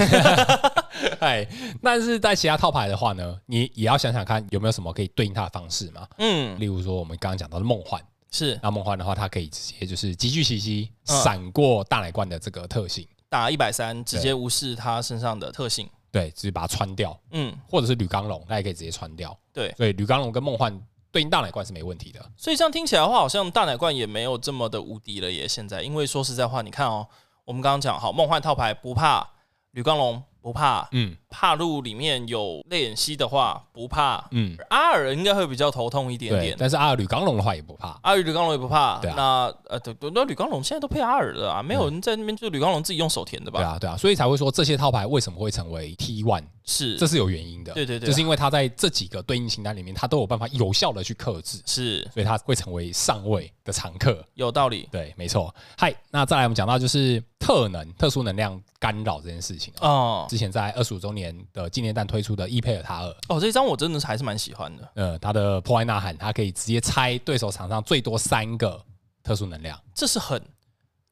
[1.20, 1.44] 哎，
[1.82, 6.08] 但是在其他套牌的话呢，你也要想想看有没有什么可以对应它的方式嘛。
[6.20, 17.20] 嗯，例如说我们刚刚讲到的梦幻，是，那梦幻的话，它可以直接就是极具袭击，闪过大奶罐的这个特性，打一百三，直接无视它身上的特性，对，直接把它穿掉。
[17.32, 19.36] 嗯，或者是铝钢龙，它也可以直接穿掉。
[19.52, 20.80] 对，所以铝钢龙跟梦幻
[21.12, 22.24] 对应大奶罐是没问题的。
[22.38, 25.48] 所以这样听起来的话，好像大奶罐也没有这么的无敌了耶。
[25.48, 27.08] 现在，因为说实在话，你看哦。
[27.46, 29.26] 我们刚刚讲好，梦幻套牌不怕
[29.72, 39.24] 吕刚龙，不怕，嗯，帕路里面有泪眼蜥的话不怕，嗯，阿尔应该会比较头痛一点点，但是阿尔吕刚龙的话也不怕，阿尔吕刚龙也不怕，对啊，那
[39.70, 43.60] 呃，对对，那吕刚龙现在都配阿尔了啊，没有人在那边就吕刚龙自己用手填的吧？
[43.60, 55.54] 对啊，对啊，所以才会说这些套牌为什么会成为 T one，是，这是有原因的，对对对，就是因为他在这几个对应清单里面，他都有办法有效的去克制，是，所以他会成为上位的常客，有道理，对，没错。
[55.78, 64.92] 嗨，那再来我们讲到就是特能、特殊能量干扰这件事情哦，之前在二十五周年的纪念弹推出的伊佩尔塔尔哦，这一张我真的是还是蛮喜欢的。
[64.96, 68.84] 呃，它的破坏呐喊，它可以直接拆对手场上最多三个
[69.22, 70.42] 特殊能量，这是很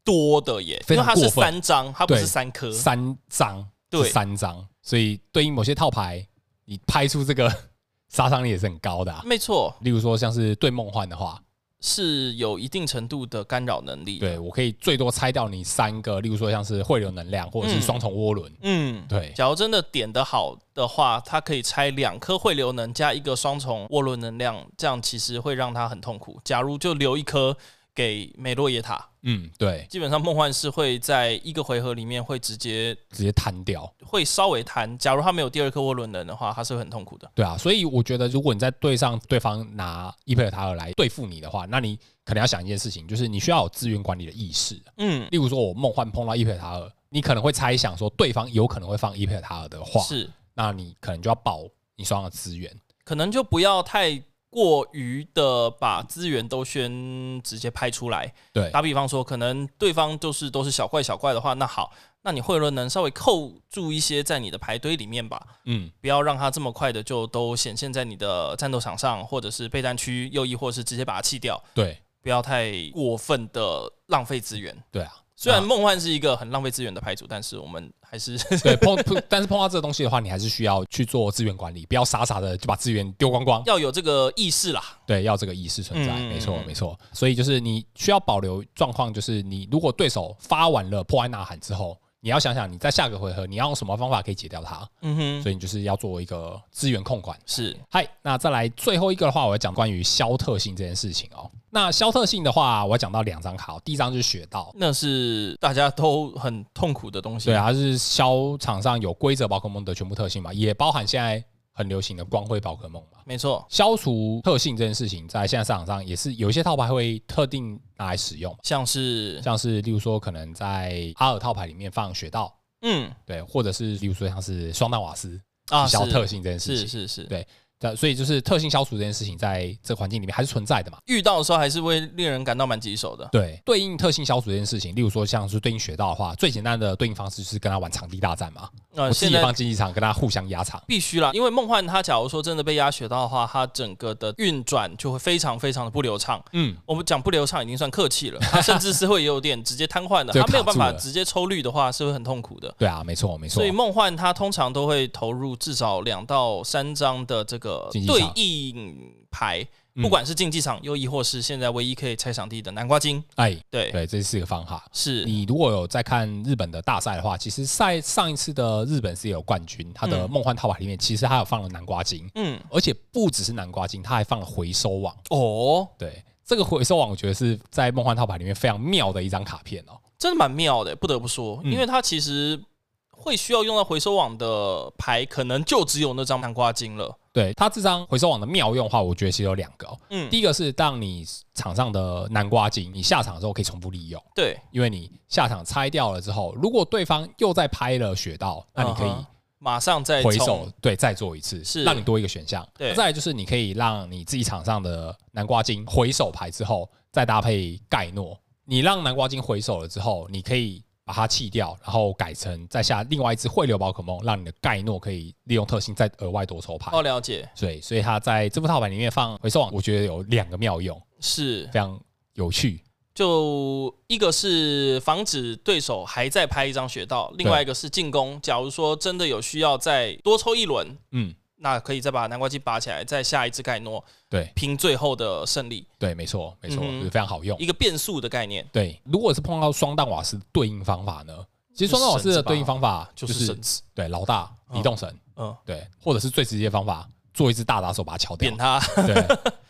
[0.03, 6.27] 多的耶，因为它是三张，它不是三颗，三张，对，三张，所以对应某些套牌，
[6.65, 7.51] 你拍出这个
[8.07, 9.73] 杀伤力也是很高的，没错。
[9.79, 11.41] 例如说像是对梦幻的话。
[11.85, 14.17] 是有一定程度的干扰能力。
[14.17, 18.49] 对，我可以最多拆掉你三个，例如说像是汇流能量或者是双重涡轮。
[18.61, 19.33] 嗯，对。
[19.35, 26.39] 假如真的点得好的话，它可以拆两颗汇流能加一个双重涡轮能量，这样其实会让它很痛苦。
[26.45, 27.57] 假如就留一颗。
[27.95, 34.97] 给梅洛耶塔，嗯，对，基本上梦幻是会在一个回合里面会直接直接弹掉，会稍微弹。
[34.97, 37.31] 假如他没有第二颗涡轮人的话，他是会很痛苦的。
[37.33, 44.77] 对啊，所以我觉得如果你在对上对方拿伊佩尔塔尔来对付你的话，那你可能要想一件事情，就是你需要有资源管理的意识。
[44.97, 51.63] 嗯，例如说我梦幻碰到伊佩尔塔尔，你可能会猜想说对方有可能会放伊佩尔塔尔的话，是，那你可能就要保
[51.95, 52.69] 你双方的资源，
[53.05, 54.21] 可能就不要太。
[54.53, 61.91] 过于的把资源都先直接拍出来，对，打比方说，可能对方就是都是小怪小怪的话，那好，
[62.21, 75.13] 那你会轮能稍微扣住一些在你的牌堆里面吧，嗯，不要让它这么快的就都显现在你的战斗场上，或者是备战区，又亦或是直接把它弃掉，对，不要太过分的浪费资源，对啊。
[75.35, 84.81] 虽然梦幻是一个很浪费资源的牌组，但是我们还是对碰 碰， 但是碰到这个东西的话，你还是需要去做资源管理，不要傻傻的就把资源丢光光，要有这个意识啦。
[85.05, 86.97] 对，要这个意识存在，没错没错。
[87.11, 91.97] 所以就是你需要保留状况，就是你如果对手发完了破案呐喊之后。
[92.23, 97.37] 你要想想你在下个回合你要用什么方法可以解掉它，嗯哼，所以你就是要做一个资源控管。
[97.45, 101.51] 是，嗨，那再来最后一个的话，我要讲关于消特性这件事情哦。
[101.69, 107.47] 那消特性的话，我要讲到两张卡，哦第一张就是雪道，那是大家都很痛苦的东西。
[107.47, 111.43] 对啊，它是消场上有规则宝可梦的全部特性嘛，也包含现在。
[111.73, 113.65] 很流行的光辉宝可梦嘛，没错。
[113.69, 127.47] 消除特性这件事情，在现在市场上也是有一些套牌会特定拿来使用，像是像是例如说可能在阿尔套牌里面放雪道，嗯，对，或者是例如说像是双蛋瓦斯啊，消特性这件事情，是是是，对。
[127.95, 130.97] 所以就是特性消除这件事情，在这个环境里面还是存在的嘛。
[131.05, 133.27] 遇到的时候还是会令人感到蛮棘手的。
[133.31, 138.69] 对，对应特性消除这件事情，例如说像是对应雪道的话，最简单的对应方式就是跟他玩场地大战嘛。
[138.95, 141.31] 呃，我自己放竞技场跟他互相压场，必须啦。
[141.33, 146.43] 因为梦幻他假如说真的被压雪道的话，他整个的运转就会非常非常的不流畅。
[146.51, 150.31] 嗯，我们讲不流畅已经算客气了，他甚至是会有点直接瘫痪的。
[150.33, 152.73] 他没有办法直接抽绿的话，是会很痛苦的。
[152.77, 153.55] 对啊，没错没错。
[153.55, 159.23] 所以梦幻他通常都会投入至少两到三张的这个对应。
[159.35, 163.89] 牌，不管是竞技场，又亦或是现在唯一可以拆场地的南瓜晶，哎，对。
[163.89, 164.85] 对，这是一个方法。
[164.93, 165.25] 是。
[165.25, 175.17] 你如果有在看日本的大赛的话，其实赛上一次的日本是有冠军，他的梦幻套牌里面其实他有放了南瓜晶，嗯，而且不只是南瓜晶，他还放了回收网。
[175.31, 182.61] 哦，对，这个回收网我觉得是在梦幻套牌里面非常妙的一张卡片哦，真的蛮妙的，不得不说，因为它其实
[183.09, 187.17] 会需要用到回收网的牌，可能就只有那张南瓜晶了。
[187.33, 189.87] 对，它这张回收网的妙用的话，我觉得其实有两个。
[190.11, 191.25] 嗯，第一个是当你
[191.55, 194.23] 场上的南瓜晶，你下场的时候可以重复利用。
[194.35, 199.11] 对，因为你下场拆掉了之后，如果对方又再拍了雪道，那你可以
[199.57, 202.63] 马上再回手，对，再做一次，是让你多一个选项。
[202.77, 208.39] 对，再来就是你可以让你自己场上的南瓜晶回手牌之后，再搭配盖诺。
[208.65, 210.83] 你让南瓜晶回手了之后，你可以。
[211.05, 216.91] 把它弃掉，然后改成再下另外一只汇流宝可梦，让你的盖诺可以利用特性再额外多抽牌。
[216.93, 217.49] 哦，了解。
[217.59, 221.99] 对，所以它在这副套牌里面放回收网，我觉得有两个妙用，是非常
[222.33, 222.81] 有趣。
[223.13, 228.39] 就一个是防止对手还在拍一张雪道，另外一个是进攻。
[228.41, 231.35] 假如说真的有需要再多抽一轮，嗯。
[231.63, 235.87] 那可以再把南瓜机拔起来，再下一次盖诺，对，拼最后的胜利。
[235.97, 238.67] 对，没错，没错，嗯、就是非常好用，一个变数的概念。
[238.71, 241.33] 对，如果是碰到双蛋瓦斯对应方法呢？
[241.73, 248.79] 其实双蛋瓦斯的对应方法就是绳子，对，老大移动绳，嗯，对，或者是最直接的方法，做一只大打手把它敲掉，扁它。
[249.07, 249.15] 对，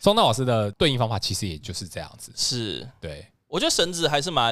[0.01, 2.33] 双蛋瓦斯的对应方法其实也就是这样子。
[2.35, 3.25] 是，对。
[3.47, 4.51] 我觉得绳子还是蛮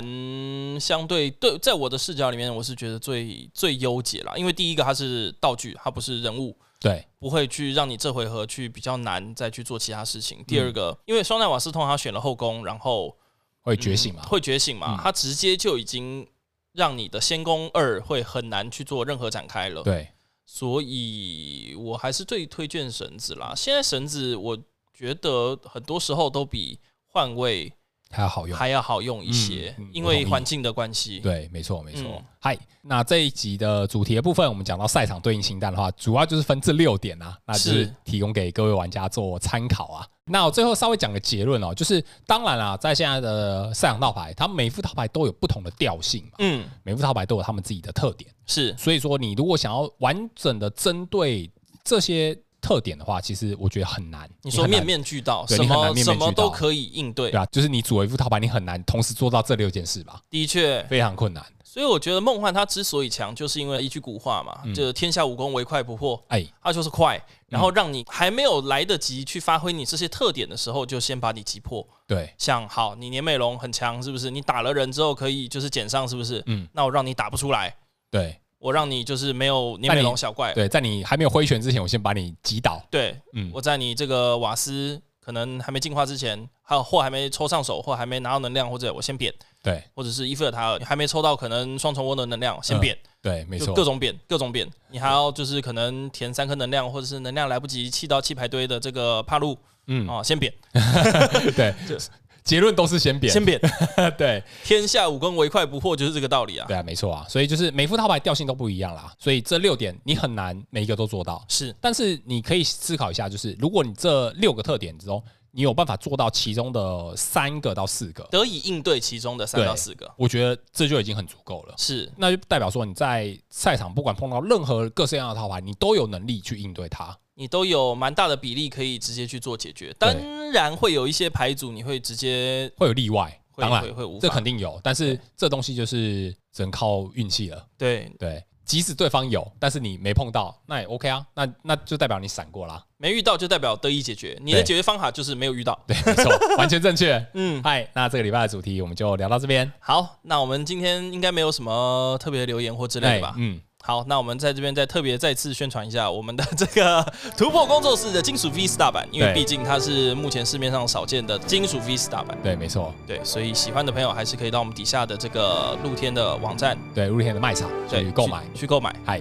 [0.80, 4.34] 相对对，在我的视角里面，我是觉得最最优解啦。
[4.36, 10.44] 因为第一个它是道具，它不是人物，对，不会去让你这回合去比较难再去做其他事情。
[10.46, 13.16] 第二个，嗯、因为双奈瓦斯通他选了后宫，然后
[13.62, 16.28] 会觉醒嘛，会觉醒嘛，他、嗯、直接就已经
[16.74, 19.84] 让你的先攻二会很难去做任何展开了。
[19.84, 20.10] 对，
[20.46, 23.54] 所以我还是最推荐绳子啦。
[23.56, 24.58] 现在绳子我。
[24.94, 26.78] 觉得很多时候都比
[27.08, 27.74] 换位
[28.12, 31.20] 还要好用，还要好用一些，嗯嗯、因为环境的关系。
[31.20, 32.22] 对，没错，没错。
[32.40, 40.06] 嗨、嗯，那这一集的主题的部分，我们讲到赛场对应清单的话，主要就是分这六点啊，那就是提供给各位玩家做参考啊。
[40.26, 48.76] 那我最后稍微讲个结论哦，就是当然啦，在现在的赛场套牌，它每副套牌都有不同的调性嘛，嗯，每副套牌都有他们自己的特点，是。
[48.78, 51.50] 所以说，你如果想要完整的针对
[51.84, 52.38] 这些。
[52.62, 54.30] 特点的话，其实我觉得很难。
[54.44, 60.22] 你说面面俱到，什么什么都可以应对，对啊，就是你组为一副套牌，你很难同时做到这六件事吧？
[60.30, 61.44] 的确，非常困难。
[61.64, 66.22] 所以我觉得梦幻它之所以强，就是因为一句古话嘛，嗯、就是天下武功唯快不破。
[66.28, 71.88] 哎，它就是快，然后让你还没有来得及去发挥你这些特点的时候，就先把你击破。
[72.06, 74.30] 对，像好，你年美龙很强，是不是？
[74.30, 76.44] 你打了人之后可以就是减伤，是不是？
[76.48, 77.74] 嗯，那我让你打不出来。
[78.10, 78.38] 对。
[78.62, 82.80] 我让你就是没有年美龙小怪，对，在你还没有挥拳之前，我先把你击倒。
[82.92, 89.34] 对，嗯，我在你这个瓦斯可能还没进化之前，还有或还没抽上手，或还没拿到能量，或者我先扁。
[89.64, 92.96] 对，或者是伊菲尔塔尔还没抽到可能双重涡轮能量，先扁。
[92.96, 94.70] 嗯、对，没错，各种扁，各种扁。
[94.92, 99.58] 你还要就是可能填三颗能量，或者是能量来不及弃到气排堆的这个帕路，
[99.88, 100.54] 嗯啊，先扁。
[101.58, 102.10] 对， 就是。
[102.52, 103.58] 结论都是先扁，先扁，
[104.18, 106.66] 对，天下武功唯快不破就是这个道理啊。
[106.68, 111.42] 对啊，没错啊，所以就是每副套牌调性都不一样啦，所以这六点你很难每一个都做到。
[111.48, 121.74] 是，但是你可以思考一下，就是如果你这六个特点之中，你有办法做到其中的三个到四个，得以应对其中的三到四个，我觉得这就已经很足够了。
[121.78, 127.18] 是，那就代表说你在赛场不管碰到任何各式各样的套牌，你都有能力去应对它。
[127.36, 130.14] 你都有蛮大的比例可以直接去做解决，当
[130.52, 137.66] 然会有一些牌组你会直接会有例外，会当然会会无法，这肯定有，但是这东西就是只能靠运气了。
[137.78, 147.26] 对对，即使对方有，但是你没碰到，那也 OK 啊，那那就代表你闪过啦，没遇到就代表得以解决，你的解决方法就是没有遇到，对，没错， 完全正确。
[147.34, 149.72] 嗯，嗨，那这个礼拜的主题我们就聊到这边。
[149.80, 153.36] 好，那我们今天应该没有什么特别的留言或之类的吧？
[153.38, 153.62] 嗯。
[153.84, 157.04] 好，那我们在这边再特别再次宣传一下我们的这个
[157.36, 162.38] 突破工作室的金属 V 四大版，因为毕竟它是目前市面上少见的金属 V 四大版。
[162.44, 162.94] 对，没错。
[163.08, 168.96] 对，所以喜欢的朋友还是可以到我们底下的这个露天的网站，对，露天的卖场去购买，去购买。
[169.04, 169.20] 嗨，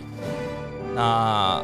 [0.95, 1.63] 那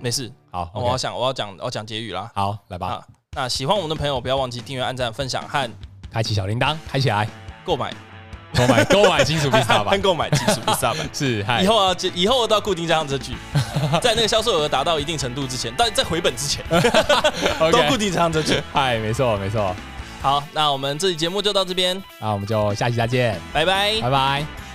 [0.00, 0.30] 没事。
[0.50, 2.30] 好，我要想，我要讲，我要讲结语啦。
[2.34, 3.02] 好，来吧。
[3.32, 5.70] 那喜欢我们的朋友不要忘记订阅、按赞、分享和
[6.10, 7.26] 开启小铃铛，开起来，
[7.64, 7.92] 购买。
[8.56, 11.44] 购买购买金属披萨版， 购买金属披萨吧 是。
[11.62, 13.34] 以后啊，以后都要固定加上这句，
[14.02, 16.64] 在那个销售额达到一定程度之前，但在回本之前，
[17.70, 18.60] 都固定加上这句。
[18.72, 19.74] 嗨，没错没错。
[20.22, 24.65] 好，那我们这期节目就到这边，那我们就下期再见，拜拜，拜拜。